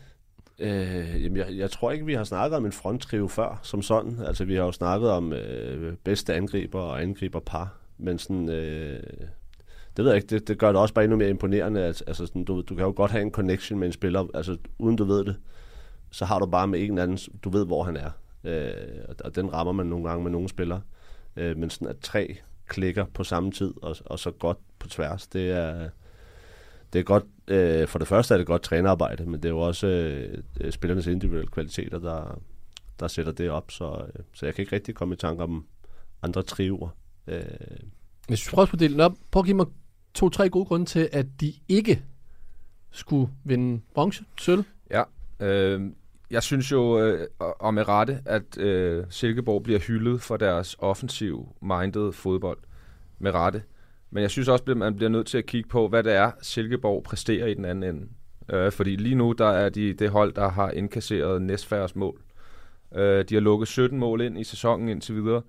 [0.61, 4.19] Øh, jamen, jeg, jeg tror ikke, vi har snakket om en fronttrio før, som sådan.
[4.25, 8.49] Altså, vi har jo snakket om øh, bedste angriber og angriberpar, men sådan...
[8.49, 9.03] Øh,
[9.97, 11.81] det ved jeg ikke, det, det gør det også bare endnu mere imponerende.
[11.81, 14.57] At, altså, sådan, du, du kan jo godt have en connection med en spiller, altså
[14.79, 15.35] uden du ved det,
[16.11, 18.11] så har du bare med en anden, du ved, hvor han er.
[18.43, 18.71] Øh,
[19.09, 20.81] og, og den rammer man nogle gange med nogle spillere.
[21.35, 22.37] Øh, men sådan at tre
[22.67, 25.89] klikker på samme tid, og, og så godt på tværs, det er,
[26.93, 29.59] det er godt, øh, for det første er det godt trænerarbejde, men det er jo
[29.59, 32.39] også øh, øh, spillernes individuelle kvaliteter, der,
[32.99, 35.65] der sætter det op, så, øh, så jeg kan ikke rigtig komme i tanke om
[36.23, 36.89] andre triver.
[37.27, 37.41] Øh,
[38.27, 39.65] Hvis vi prøver at dele den op, prøv at give mig
[40.13, 42.03] to-tre gode grunde til, at de ikke
[42.91, 44.63] skulle vinde bronze, sølv.
[44.91, 45.03] Ja,
[45.39, 45.81] øh,
[46.31, 52.11] jeg synes jo, øh, og med rette, at øh, Silkeborg bliver hyldet for deres offensiv-minded
[52.11, 52.57] fodbold.
[53.19, 53.63] Med rette.
[54.11, 56.31] Men jeg synes også, at man bliver nødt til at kigge på, hvad det er,
[56.41, 58.07] Silkeborg præsterer i den anden ende.
[58.49, 62.21] Øh, fordi lige nu, der er de det hold, der har indkasseret næstfærres mål.
[62.95, 65.41] Øh, de har lukket 17 mål ind i sæsonen indtil videre.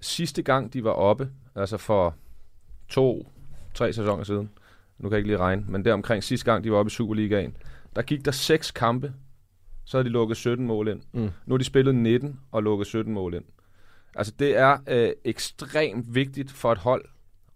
[0.00, 2.14] Sidste gang, de var oppe, altså for
[2.88, 3.28] to,
[3.74, 4.50] tre sæsoner siden,
[4.98, 6.90] nu kan jeg ikke lige regne, men der omkring sidste gang, de var oppe i
[6.90, 7.56] Superligaen,
[7.96, 9.12] der gik der seks kampe,
[9.84, 11.00] så havde de lukket 17 mål ind.
[11.12, 11.30] Mm.
[11.46, 13.44] Nu har de spillet 19 og lukket 17 mål ind.
[14.16, 17.04] Altså det er øh, ekstremt vigtigt for et hold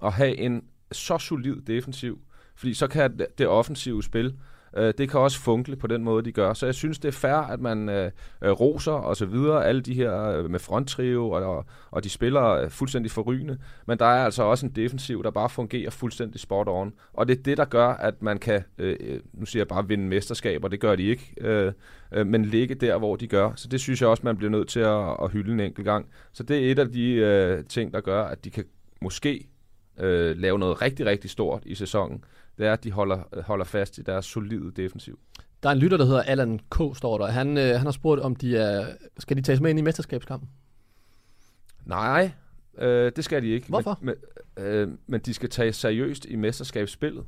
[0.05, 2.19] at have en så solid defensiv,
[2.57, 4.35] fordi så kan det, offensive spil,
[4.77, 6.53] øh, det kan også funkle på den måde, de gør.
[6.53, 8.11] Så jeg synes, det er fair, at man øh,
[8.43, 12.09] øh roser og så videre, alle de her øh, med fronttrio, og, og, og de
[12.09, 16.41] spiller øh, fuldstændig forrygende, men der er altså også en defensiv, der bare fungerer fuldstændig
[16.41, 16.93] spot on.
[17.13, 19.89] Og det er det, der gør, at man kan, øh, øh, nu siger jeg bare,
[19.89, 21.73] vinde mesterskaber, det gør de ikke, øh,
[22.13, 23.53] øh, men ligge der, hvor de gør.
[23.57, 26.07] Så det synes jeg også, man bliver nødt til at, at hylde en enkelt gang.
[26.33, 28.65] Så det er et af de øh, ting, der gør, at de kan
[29.03, 29.49] måske
[29.99, 32.25] øh, lave noget rigtig, rigtig stort i sæsonen.
[32.59, 35.19] Det er, at de holder, holder fast i deres solide defensiv.
[35.63, 37.27] Der er en lytter, der hedder Allan K., står der.
[37.27, 38.87] Han, øh, han har spurgt, om de er,
[39.19, 40.49] skal de tages med ind i mesterskabskampen?
[41.85, 42.31] Nej,
[42.79, 43.69] øh, det skal de ikke.
[43.69, 43.99] Hvorfor?
[44.01, 44.15] Men,
[44.57, 47.25] men, øh, men de skal tages seriøst i mesterskabsspillet.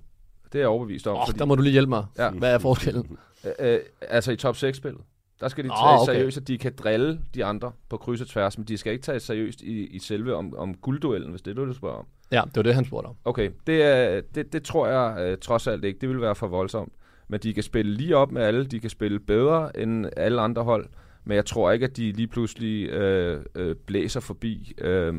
[0.52, 1.16] Det er jeg overbevist om.
[1.16, 2.06] Åh, der må du lige hjælpe mig.
[2.18, 2.30] Ja.
[2.30, 3.18] Hvad er forskellen?
[3.44, 5.00] Øh, øh, altså i top 6-spillet.
[5.40, 6.12] Der skal de Nå, tages okay.
[6.12, 9.02] seriøst, at de kan drille de andre på kryds og tværs, men de skal ikke
[9.02, 12.06] tages seriøst i, i selve om, om guldduellen, hvis det er det, du spørger om.
[12.32, 13.16] Ja, det var det, han spurgte om.
[13.24, 16.00] Okay, det, det, det tror jeg øh, trods alt ikke.
[16.00, 16.92] Det vil være for voldsomt.
[17.28, 18.66] Men de kan spille lige op med alle.
[18.66, 20.86] De kan spille bedre end alle andre hold.
[21.24, 25.14] Men jeg tror ikke, at de lige pludselig øh, øh, blæser forbi, øh,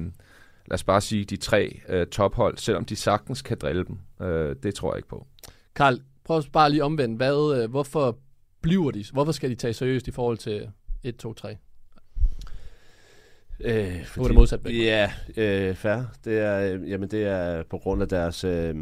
[0.65, 4.27] lad os bare sige, de tre øh, tophold, selvom de sagtens kan drille dem.
[4.27, 5.27] Øh, det tror jeg ikke på.
[5.75, 7.17] Karl, prøv bare lige omvendt.
[7.17, 8.17] Hvad, øh, hvorfor
[8.61, 9.03] bliver de?
[9.13, 10.69] Hvorfor skal de tage seriøst i forhold til
[11.03, 11.57] 1, 2, 3?
[13.59, 13.73] Øh,
[14.17, 14.73] er det modsat væk.
[14.73, 16.01] Ja, øh, fair.
[16.25, 18.75] Det er, øh, jamen, det er på grund af deres, øh,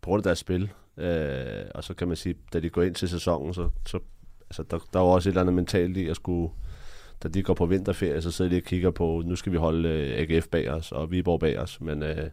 [0.00, 0.70] på grund af deres spil.
[0.96, 3.98] Øh, og så kan man sige, da de går ind til sæsonen, så, så
[4.50, 6.52] altså, der, der er jo også et eller andet mentalt i at skulle,
[7.22, 9.88] da de går på vinterferie, så sidder de og kigger på, nu skal vi holde
[9.88, 12.30] øh, AGF bag os og Viborg bag os, men øh,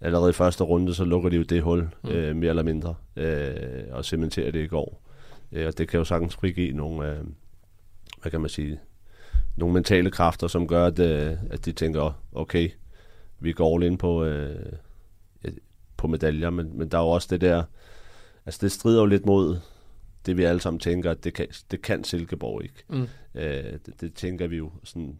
[0.00, 2.10] allerede i første runde, så lukker de jo det hul, Mm.
[2.10, 3.54] øh, mere eller mindre, øh,
[3.90, 5.03] og cementerer det i går.
[5.54, 7.24] Øh, og det kan jo sagtens frigive nogle, øh,
[8.22, 8.80] hvad kan man sige,
[9.56, 12.70] nogle mentale kræfter, som gør, at, øh, at de tænker, okay,
[13.38, 14.72] vi går all in på, øh,
[15.96, 17.64] på medaljer, men, men der er jo også det der,
[18.46, 19.58] altså det strider jo lidt mod
[20.26, 22.84] det, vi alle sammen tænker, at det kan, det kan Silkeborg ikke.
[22.88, 23.08] Mm.
[23.34, 25.18] Øh, det, det tænker vi jo sådan.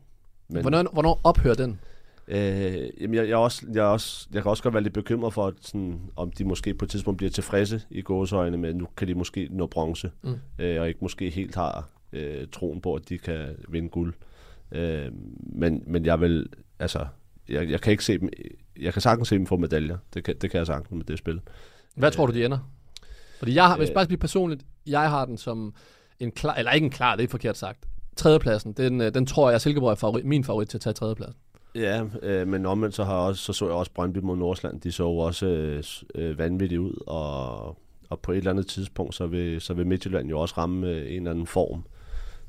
[0.48, 1.80] Men, hvornår, hvornår ophører den?
[2.28, 5.46] Øh, jamen jeg, jeg, også, jeg, også, jeg kan også godt være lidt bekymret for,
[5.46, 8.88] at sådan, om de måske på et tidspunkt bliver tilfredse i gåsøjne med, at nu
[8.96, 10.34] kan de måske nå bronze, Mm.
[10.58, 14.14] øh, og ikke måske helt har øh, troen på, at de kan vinde guld.
[14.72, 15.08] Øh,
[15.40, 16.46] men, men jeg vil,
[16.78, 17.06] altså,
[17.48, 18.28] jeg, jeg kan ikke se dem,
[18.80, 19.98] jeg kan sagtens se dem få medaljer.
[20.14, 21.40] Det kan, det kan jeg sagtens med det spil.
[21.96, 22.58] Hvad tror du, de ender?
[23.38, 23.94] Fordi jeg har, hvis Øh.
[23.94, 25.74] bare bliver personligt, jeg har den som
[26.20, 27.84] en klar, eller ikke en klar, det er forkert sagt.
[28.16, 31.36] Tredjepladsen, den, øh, den tror jeg, Silkeborg er favorit, min favorit til at tage tredjepladsen.
[31.74, 34.80] Ja, øh, men omvendt så, har jeg også, så så jeg også Brøndby mod Nordsjælland.
[34.80, 35.82] De så jo også øh,
[36.14, 37.66] øh, vanvittigt ud, og,
[38.10, 40.96] og på et eller andet tidspunkt, så vil, så vil Midtjylland jo også ramme øh,
[40.96, 41.84] en eller anden form,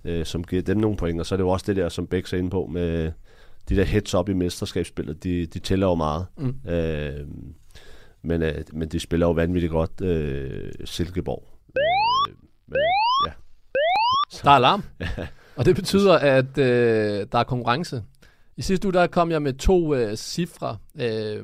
[0.04, 1.20] øh, som giver dem nogle point.
[1.20, 3.12] Og så er det jo også det der, som Bæk er inde på, med
[3.70, 6.26] de der heads up i mesterskabsspillet, de, de tæller jo meget.
[6.38, 6.70] Mm.
[6.70, 7.28] Øh,
[8.22, 11.44] men, øh, men de spiller jo vanvittigt godt øh, Silkeborg.
[11.68, 12.36] Øh,
[12.68, 12.78] men,
[13.28, 13.32] ja.
[14.44, 14.84] Der er alarm.
[15.56, 18.04] Og det betyder, at øh, der er konkurrence.
[18.58, 21.44] I sidste uge, der kom jeg med to øh, cifre, øh,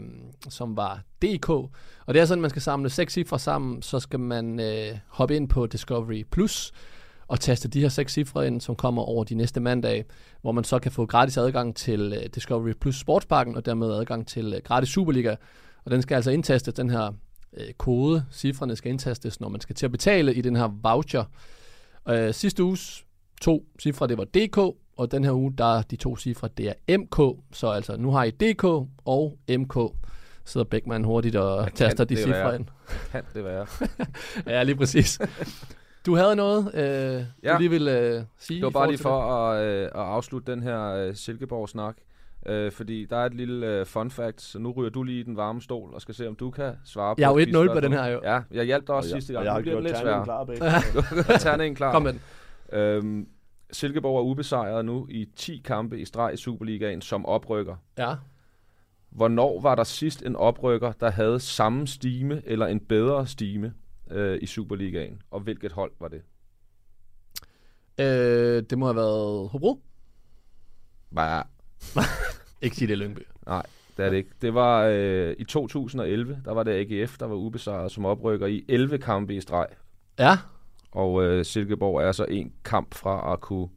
[0.49, 1.49] som var DK.
[1.49, 4.97] Og det er sådan, at man skal samle seks cifre sammen, så skal man øh,
[5.07, 6.71] hoppe ind på Discovery Plus
[7.27, 10.05] og taste de her seks cifre ind, som kommer over de næste mandag,
[10.41, 14.27] hvor man så kan få gratis adgang til øh, Discovery Plus Sportsparken, og dermed adgang
[14.27, 15.35] til øh, gratis Superliga.
[15.85, 17.11] Og den skal altså indtastes, den her
[17.57, 21.23] øh, kode, cifrene skal indtastes, når man skal til at betale i den her voucher.
[22.09, 23.05] Øh, sidste uges
[23.41, 26.73] to cifre, det var DK, og den her uge, der er de to cifre, det
[26.87, 27.39] er MK.
[27.53, 28.63] Så altså, nu har I DK
[29.05, 29.77] og MK.
[30.45, 32.55] Sidder Beckmann hurtigt og taster de cifre være?
[32.55, 32.65] ind.
[33.11, 33.65] Kan det være?
[34.55, 35.19] ja, lige præcis.
[36.05, 37.53] Du havde noget, øh, Ja.
[37.53, 38.55] du lige ville øh, sige?
[38.57, 41.95] Det var bare lige for at, øh, at afslutte den her øh, Silkeborg-snak.
[42.45, 45.23] Øh, fordi der er et lille øh, fun fact, så nu ryger du lige i
[45.23, 47.69] den varme stol og skal se, om du kan svare Jeg er på jo et
[47.69, 48.19] 1-0 på den her, jo.
[48.23, 49.65] Ja, jeg hjalp dig også Og jeg- sidste og gang.
[49.65, 51.91] jeg Nu har gjort lidt terningen klar, har terningen klar.
[51.91, 52.21] Kom med den.
[52.79, 53.27] Øhm,
[53.71, 57.75] Silkeborg er ubesejret nu i 10 kampe i streg i Superligaen som oprykker.
[57.97, 58.15] Ja.
[59.09, 63.73] Hvornår var der sidst en oprykker, der havde samme stime eller en bedre stime
[64.11, 65.21] øh, i Superligaen?
[65.31, 66.21] Og hvilket hold var det?
[67.99, 69.81] Øh, det må have været Hobro.
[71.15, 71.43] Bare.
[72.61, 73.21] ikke sige det Lyngby.
[73.45, 73.65] Nej,
[73.97, 74.29] det er det ikke.
[74.41, 78.65] Det var øh, i 2011, der var det AGF, der var ubesejret som oprykker i
[78.67, 79.67] 11 kampe i streg.
[80.19, 80.37] Ja.
[80.91, 83.67] Og øh, Silkeborg er så en kamp fra at kunne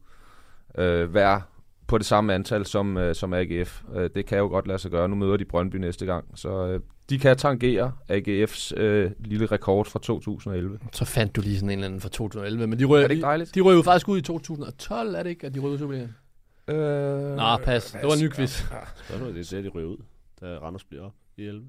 [0.78, 1.42] øh, være
[1.86, 3.82] på det samme antal som, øh, som AGF.
[3.94, 5.08] Øh, det kan jo godt lade sig gøre.
[5.08, 9.86] Nu møder de Brøndby næste gang, så øh, de kan tangere AGF's øh, lille rekord
[9.86, 10.78] fra 2011.
[10.92, 13.14] Så fandt du lige sådan en eller anden fra 2011, men de røg, Er det
[13.14, 13.54] ikke dejligt?
[13.54, 15.74] De, de røg jo faktisk ud i 2012, er det ikke, at de røg ud
[15.74, 16.14] i Superligaen?
[16.68, 17.92] Øh, Nå, pas.
[17.92, 18.64] Det var en ny quiz.
[19.04, 19.96] Spørgsmålet det er det, de ryger ud,
[20.40, 21.64] da Randers bliver op i 11.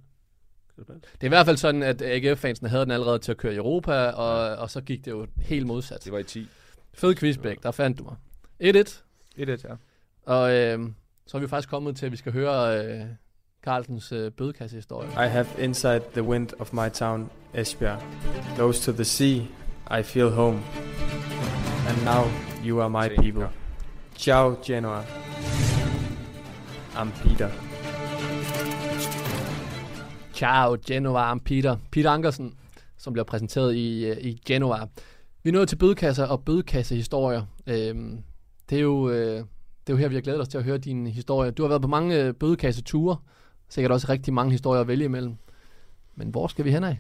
[0.78, 3.58] Det er i hvert fald sådan, at AGF-fansene havde den allerede til at køre i
[3.58, 6.04] Europa, og, og så gik det jo helt modsat.
[6.04, 6.48] Det var i 10.
[6.94, 8.16] Fed quizbæk, der fandt du mig.
[8.64, 9.04] 1-1.
[9.38, 9.76] 1-1, ja.
[10.26, 10.90] Og øh,
[11.28, 13.02] så er vi faktisk kommet til, at vi skal høre øh,
[13.64, 15.10] Carlsens øh, bødekassehistorie.
[15.10, 18.02] I have inside the wind of my town, Esbjerg.
[18.56, 19.42] Close to the sea,
[20.00, 20.60] I feel home.
[21.88, 22.24] And now
[22.66, 23.50] you are my people.
[24.18, 25.04] Ciao, Genoa.
[26.96, 27.65] I'm Peter.
[30.36, 31.78] Ciao, Genova I'm Peter.
[31.92, 32.54] Peter Ankersen,
[32.98, 34.78] som bliver præsenteret i, øh, i Genova.
[35.44, 37.44] Vi er nået til bødekasser og bødekassehistorier.
[37.68, 38.24] Øhm,
[38.70, 39.44] det, er jo, øh, det
[39.88, 41.52] er jo her, vi har glædet os til at høre din historie.
[41.52, 43.18] Du har været på mange øh, bødekasseture.
[43.70, 45.36] Sikkert også rigtig mange historier at vælge imellem.
[46.16, 47.00] Men hvor skal vi hen af?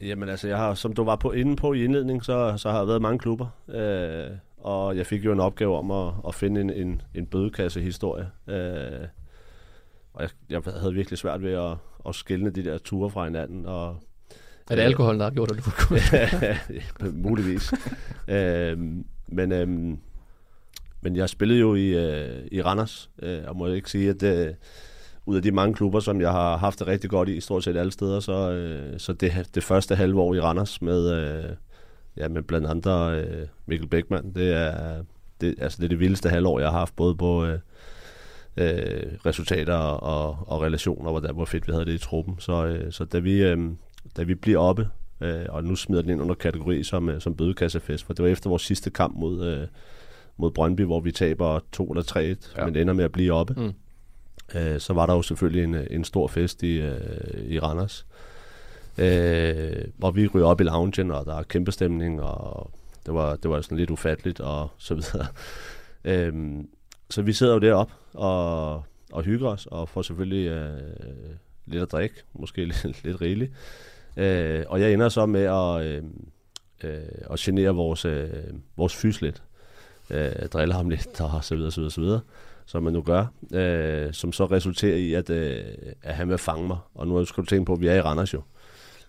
[0.00, 2.78] Jamen altså, jeg har, som du var på inde på i indledning, så, så har
[2.78, 3.46] jeg været mange klubber.
[3.68, 8.26] Øh, og jeg fik jo en opgave om at, at finde en, en, en bødekassehistorie.
[8.46, 9.08] Øh,
[10.14, 11.76] og jeg, jeg havde virkelig svært ved at,
[12.08, 13.66] at skille de der ture fra hinanden.
[13.66, 13.96] Og,
[14.70, 16.00] Er det alkohol, der har gjort, at du komme
[17.28, 17.72] Muligvis.
[18.28, 18.78] øh,
[19.28, 19.68] men, øh,
[21.00, 24.22] men jeg spillede jo i, øh, i Randers, øh, og må jeg ikke sige, at
[24.22, 24.54] øh,
[25.26, 27.76] ud af de mange klubber, som jeg har haft det rigtig godt i, stort set
[27.76, 31.50] alle steder, så, øh, så det, det første halve år i Randers med, øh,
[32.16, 35.02] ja, med blandt andre øh, Mikkel Beckmann, det er,
[35.40, 37.58] det, altså det er det vildeste halvår, jeg har haft, både på øh,
[38.56, 42.34] øh, resultater og, og relationer, hvor, der, hvor fedt vi havde det i truppen.
[42.38, 43.58] Så, øh, så da, vi, øh,
[44.16, 44.88] da vi bliver oppe,
[45.20, 48.30] øh, og nu smider den ind under kategori som, øh, som bødekassefest, for det var
[48.30, 49.66] efter vores sidste kamp mod, øh,
[50.36, 52.64] mod Brøndby, hvor vi taber 2 eller 3 ja.
[52.64, 53.54] men ender med at blive oppe.
[53.56, 53.72] Mm.
[54.54, 58.06] Øh, så var der jo selvfølgelig en, en stor fest i, øh, i Randers.
[58.98, 62.70] Øh, hvor vi ryger op i loungen, og der er kæmpe stemning, og
[63.06, 65.26] det var, det var sådan lidt ufatteligt, og så videre.
[66.28, 66.64] øh,
[67.10, 68.74] så vi sidder jo deroppe og,
[69.12, 70.80] og hygger os, og får selvfølgelig øh,
[71.66, 73.52] lidt at drikke, måske lidt, lidt rigeligt.
[74.16, 76.02] Øh, og jeg ender så med at, øh,
[76.84, 78.28] øh, at genere vores, øh,
[78.76, 79.42] vores fys lidt.
[80.10, 82.20] Øh, drille ham lidt, og så videre, så videre, så videre
[82.66, 85.64] som man nu gør, øh, som så resulterer i, at, øh,
[86.02, 86.78] at han vil fange mig.
[86.94, 88.42] Og nu skal du tænke på, at vi er i Randers jo.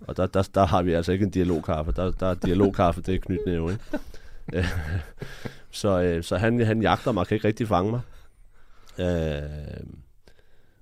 [0.02, 1.92] Og der, der, der har vi altså ikke en dialogkaffe.
[1.92, 3.84] Der, der er dialogkaffe, det er knytnæve, ikke?
[5.72, 8.02] Så øh, så han, han jagter mig, kan ikke rigtig fange mig.
[9.00, 9.88] Øh,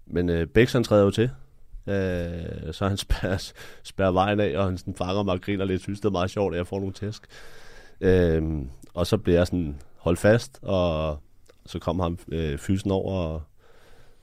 [0.06, 1.30] men øh, Bex han træder jo til.
[1.88, 3.52] Øh, så han spærrer,
[3.84, 5.82] spærrer vejen af, og han sådan fanger mig og griner lidt.
[5.82, 7.24] synes, det er meget sjovt, at jeg får nogle tæsk.
[8.02, 8.62] Øh,
[8.94, 11.20] og så bliver jeg sådan holdt fast, og
[11.66, 13.42] så kom ham øh, fysen over og,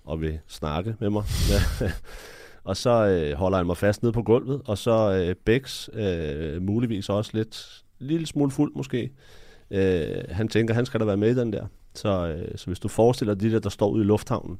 [0.04, 1.24] og vil snakke med mig.
[2.64, 6.62] og så øh, holder han mig fast ned på gulvet, og så øh, Bex, øh,
[6.62, 9.10] muligvis også lidt, lille smule fuld måske.
[9.70, 11.66] Øh, han tænker, han skal da være med i den der.
[11.94, 14.58] Så, øh, så hvis du forestiller dig de der, der står ude i lufthavnen,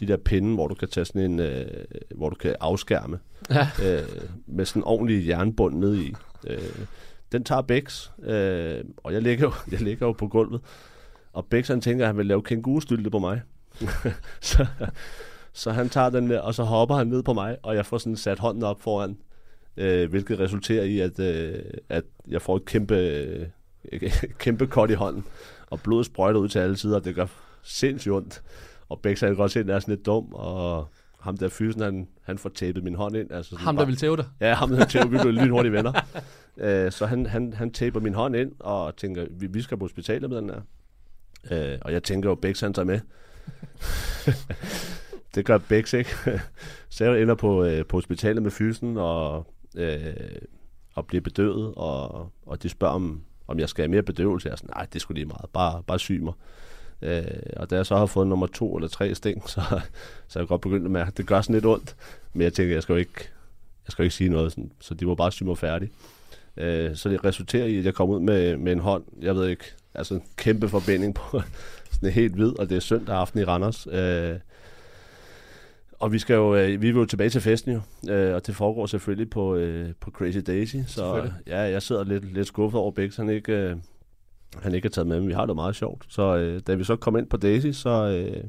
[0.00, 1.66] de der pinde, hvor du kan tage sådan en, øh,
[2.14, 3.18] hvor du kan afskærme,
[3.50, 3.68] Ja.
[3.84, 4.08] øh,
[4.46, 6.14] med sådan en ordentlig jernbund ned i.
[6.46, 6.58] Øh,
[7.32, 10.60] den tager Bex, øh, og jeg ligger, jo, jeg ligger jo på gulvet,
[11.32, 13.40] og Bex han tænker, at han vil lave kængurustylte på mig.
[14.40, 14.66] så,
[15.52, 17.98] så han tager den der, og så hopper han ned på mig, og jeg får
[17.98, 19.16] sådan sat hånden op foran,
[19.76, 21.58] øh, hvilket resulterer i, at, øh,
[21.88, 23.46] at jeg får et kæmpe, øh,
[24.38, 25.24] kæmpe kort i hånden,
[25.70, 27.26] og blodet sprøjter ud til alle sider, og det gør
[27.62, 28.42] sindssygt ondt.
[28.88, 30.88] Og han kan godt se, at den er sådan lidt dum, og
[31.20, 33.32] ham der fysen, han, han får tapet min hånd ind.
[33.32, 34.24] Altså sådan Ham, der vil tæve dig?
[34.40, 35.92] Ja, ham der vil tæve, vi blev lynhurtige venner.
[36.56, 39.84] Øh, så han, han, han taper min hånd ind, og tænker, vi, vi skal på
[39.84, 40.60] hospitalet med den her.
[41.50, 43.00] Øh, og jeg tænker jo, Bex han tager med.
[45.34, 46.10] det gør Bex ikke.
[46.88, 50.14] så jeg ender på, øh, på hospitalet med fysen, og, øh,
[50.94, 54.46] og bliver bedøvet, og, og de spørger, om, om jeg skal have mere bedøvelse.
[54.46, 55.50] Jeg er sådan, nej, det skulle lige meget.
[55.52, 56.32] Bare, bare syg mig.
[57.02, 57.24] Øh,
[57.56, 59.60] og da jeg så har fået nummer to eller tre sting, så,
[60.28, 61.96] så er jeg godt begyndt at mærke, at det gør sådan lidt ondt.
[62.32, 63.28] Men jeg tænker, jeg skal jo ikke,
[63.86, 65.90] jeg skal jo ikke sige noget, sådan, så de var bare syge mig færdig.
[66.56, 69.48] Øh, så det resulterer i, at jeg kom ud med, med en hånd, jeg ved
[69.48, 69.64] ikke,
[69.94, 71.42] altså en kæmpe forbinding på
[71.92, 73.86] sådan helt hvid, og det er søndag aften i Randers.
[73.86, 74.36] Øh,
[76.02, 78.56] og vi skal jo, øh, vi vil jo tilbage til festen jo, øh, og det
[78.56, 82.90] foregår selvfølgelig på, øh, på Crazy Daisy, så ja, jeg sidder lidt, lidt skuffet over
[82.90, 83.76] Bix, han ikke, øh,
[84.62, 86.04] han ikke er taget med, men vi har det meget sjovt.
[86.08, 88.44] Så øh, da vi så kom ind på Daisy, så, øh,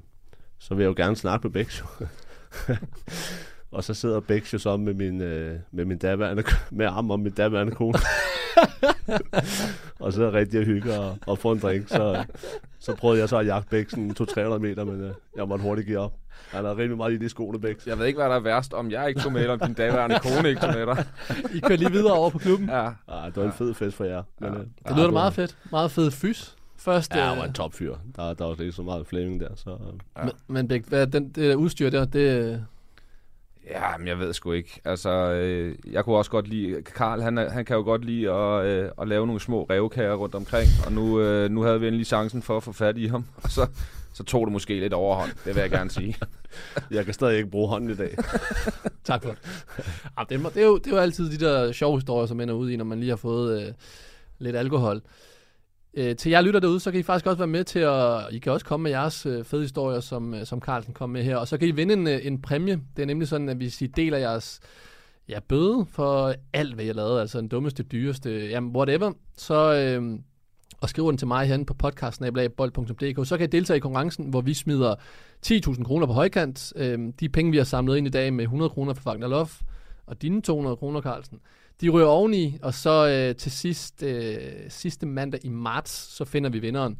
[0.59, 1.85] så vil jeg jo gerne snakke med Bex jo.
[3.71, 7.19] og så sidder Bex jo så med min, øh, med min daværende, med arm om
[7.19, 7.97] min daværende kone.
[9.99, 11.87] og så rigtig at hygge og, og få en drink.
[11.89, 12.23] Så,
[12.79, 15.87] så prøvede jeg så at jagte Bæk sådan 200-300 meter, men øh, jeg måtte hurtigt
[15.87, 16.13] give op.
[16.51, 17.77] Han er rimelig meget i de skoene, Bæk.
[17.87, 19.73] Jeg ved ikke, hvad der er værst, om jeg ikke tog med, eller om din
[19.73, 21.05] daværende kone ikke tog med dig.
[21.53, 22.69] I kører lige videre over på klubben.
[22.69, 22.85] Ja.
[23.07, 24.23] Ah, det var en fed fest for jer.
[24.39, 25.57] Men, øh, Det lyder da meget fedt.
[25.71, 26.55] Meget fed fys.
[26.77, 27.95] Først, Ja, øh, han var en topfyr.
[28.15, 29.49] Der, der var ikke så meget Flemming der.
[29.55, 30.23] Så, øh.
[30.25, 32.65] Men, men Bæk, hvad, den, det der udstyr der, det...
[33.69, 34.81] Ja, men jeg ved sgu ikke.
[34.85, 36.81] Altså, øh, jeg kunne også godt lide...
[36.81, 40.35] Karl, han, han kan jo godt lide at, øh, at lave nogle små revkager rundt
[40.35, 40.67] omkring.
[40.85, 43.25] Og nu, øh, nu havde vi endelig chancen for at få fat i ham.
[43.43, 43.67] Og så,
[44.13, 45.31] så tog det måske lidt overhånd.
[45.45, 46.15] Det vil jeg gerne sige.
[46.91, 48.17] jeg kan stadig ikke bruge hånden i dag.
[49.03, 49.39] tak for det.
[50.17, 52.39] Ah, det, er, det, er jo, det er jo altid de der sjove historier, som
[52.39, 53.73] ender ud i, når man lige har fået øh,
[54.39, 55.01] lidt alkohol.
[55.93, 58.19] Øh, til jer lytter derude, så kan I faktisk også være med til at...
[58.31, 61.23] I kan også komme med jeres øh, fede historier, som, øh, som Carlsen kom med
[61.23, 61.37] her.
[61.37, 62.81] Og så kan I vinde en, øh, en præmie.
[62.95, 64.59] Det er nemlig sådan, at hvis I deler jeres
[65.29, 69.73] ja, bøde for alt, hvad jeg lavede, altså den dummeste, dyreste, jamen whatever, så...
[69.73, 70.19] Øh,
[70.81, 74.41] og skriver den til mig herinde på podcastsnabelagbold.dk, så kan I deltage i konkurrencen, hvor
[74.41, 74.95] vi smider
[75.45, 76.73] 10.000 kroner på højkant.
[76.75, 79.47] Øh, de penge, vi har samlet ind i dag med 100 kroner fra Wagner Love,
[80.05, 81.39] og dine 200 kroner, Carlsen,
[81.83, 84.37] de ryger oveni, og så øh, til sidst, øh,
[84.69, 86.97] sidste mandag i marts, så finder vi vinderen.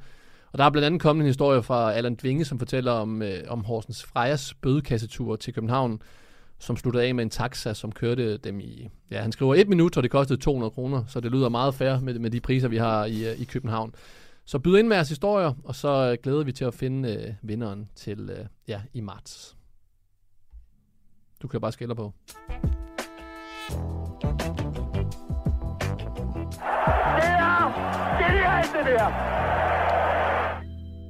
[0.52, 3.44] Og der er blandt andet kommet en historie fra Allan Dvinge, som fortæller om, øh,
[3.48, 6.02] om Horsens Frejas bødekassetur til København,
[6.60, 8.90] som sluttede af med en taxa, som kørte dem i...
[9.12, 12.00] Ja, han skriver et minut, og det kostede 200 kroner, så det lyder meget fair
[12.00, 13.96] med, med de priser, vi har i, øh, i København.
[14.46, 17.34] Så byd ind med jeres historier, og så øh, glæder vi til at finde øh,
[17.42, 19.56] vinderen til øh, ja, i marts.
[21.42, 22.14] Du kan bare skælder på.
[28.78, 29.34] Det der!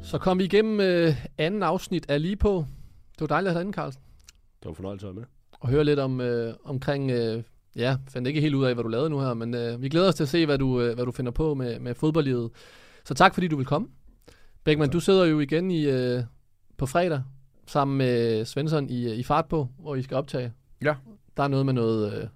[0.03, 2.65] Så kom vi igennem øh, anden afsnit af Lige på.
[3.13, 4.01] Det var dejligt at have dig inde, Carlsen.
[4.59, 5.25] Det var fornøjelse at være med.
[5.59, 7.43] Og høre lidt om, øh, omkring, øh,
[7.75, 10.07] ja, fandt ikke helt ud af, hvad du lavede nu her, men øh, vi glæder
[10.07, 12.51] os til at se, hvad du, øh, hvad du finder på med, med fodboldlivet.
[13.05, 13.87] Så tak, fordi du vil komme.
[14.63, 16.23] Bækman, du sidder jo igen i, øh,
[16.77, 17.23] på fredag
[17.67, 20.53] sammen med Svensson i, øh, i fart på, hvor I skal optage.
[20.81, 20.95] Ja.
[21.37, 22.27] Der er noget med noget øh,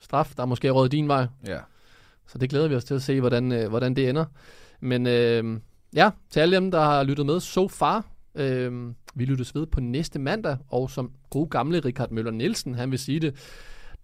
[0.00, 1.26] straf, der er måske råd din vej.
[1.46, 1.58] Ja.
[2.26, 4.24] Så det glæder vi os til at se, hvordan, øh, hvordan det ender.
[4.80, 5.60] Men øh,
[5.94, 9.80] ja, til alle dem, der har lyttet med so far, øh, vi lyttes ved på
[9.80, 13.34] næste mandag, og som god gamle Richard Møller Nielsen, han vil sige det,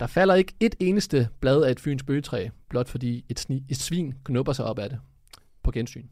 [0.01, 3.77] der falder ikke et eneste blad af et fyns bøgetræ, blot fordi et, sni, et
[3.77, 4.99] svin knupper sig op af det.
[5.63, 6.07] På gensyn.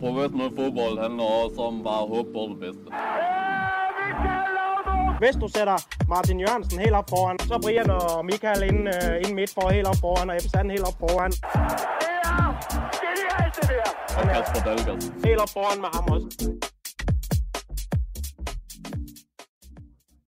[0.00, 2.84] Professionel fodbold handler også om bare at håbe på det bedste.
[5.18, 5.76] Hvis du sætter
[6.08, 9.86] Martin Jørgensen helt op foran, så Brian og Michael ind, uh, ind midt for helt
[9.86, 11.30] op foran, og Ebbe Sand helt op foran.
[11.30, 11.40] Det
[12.24, 12.50] er
[13.02, 13.90] genialt, det der!
[14.18, 15.02] Og Kasper Dahlgaard.
[15.24, 16.71] Helt op foran med ham også.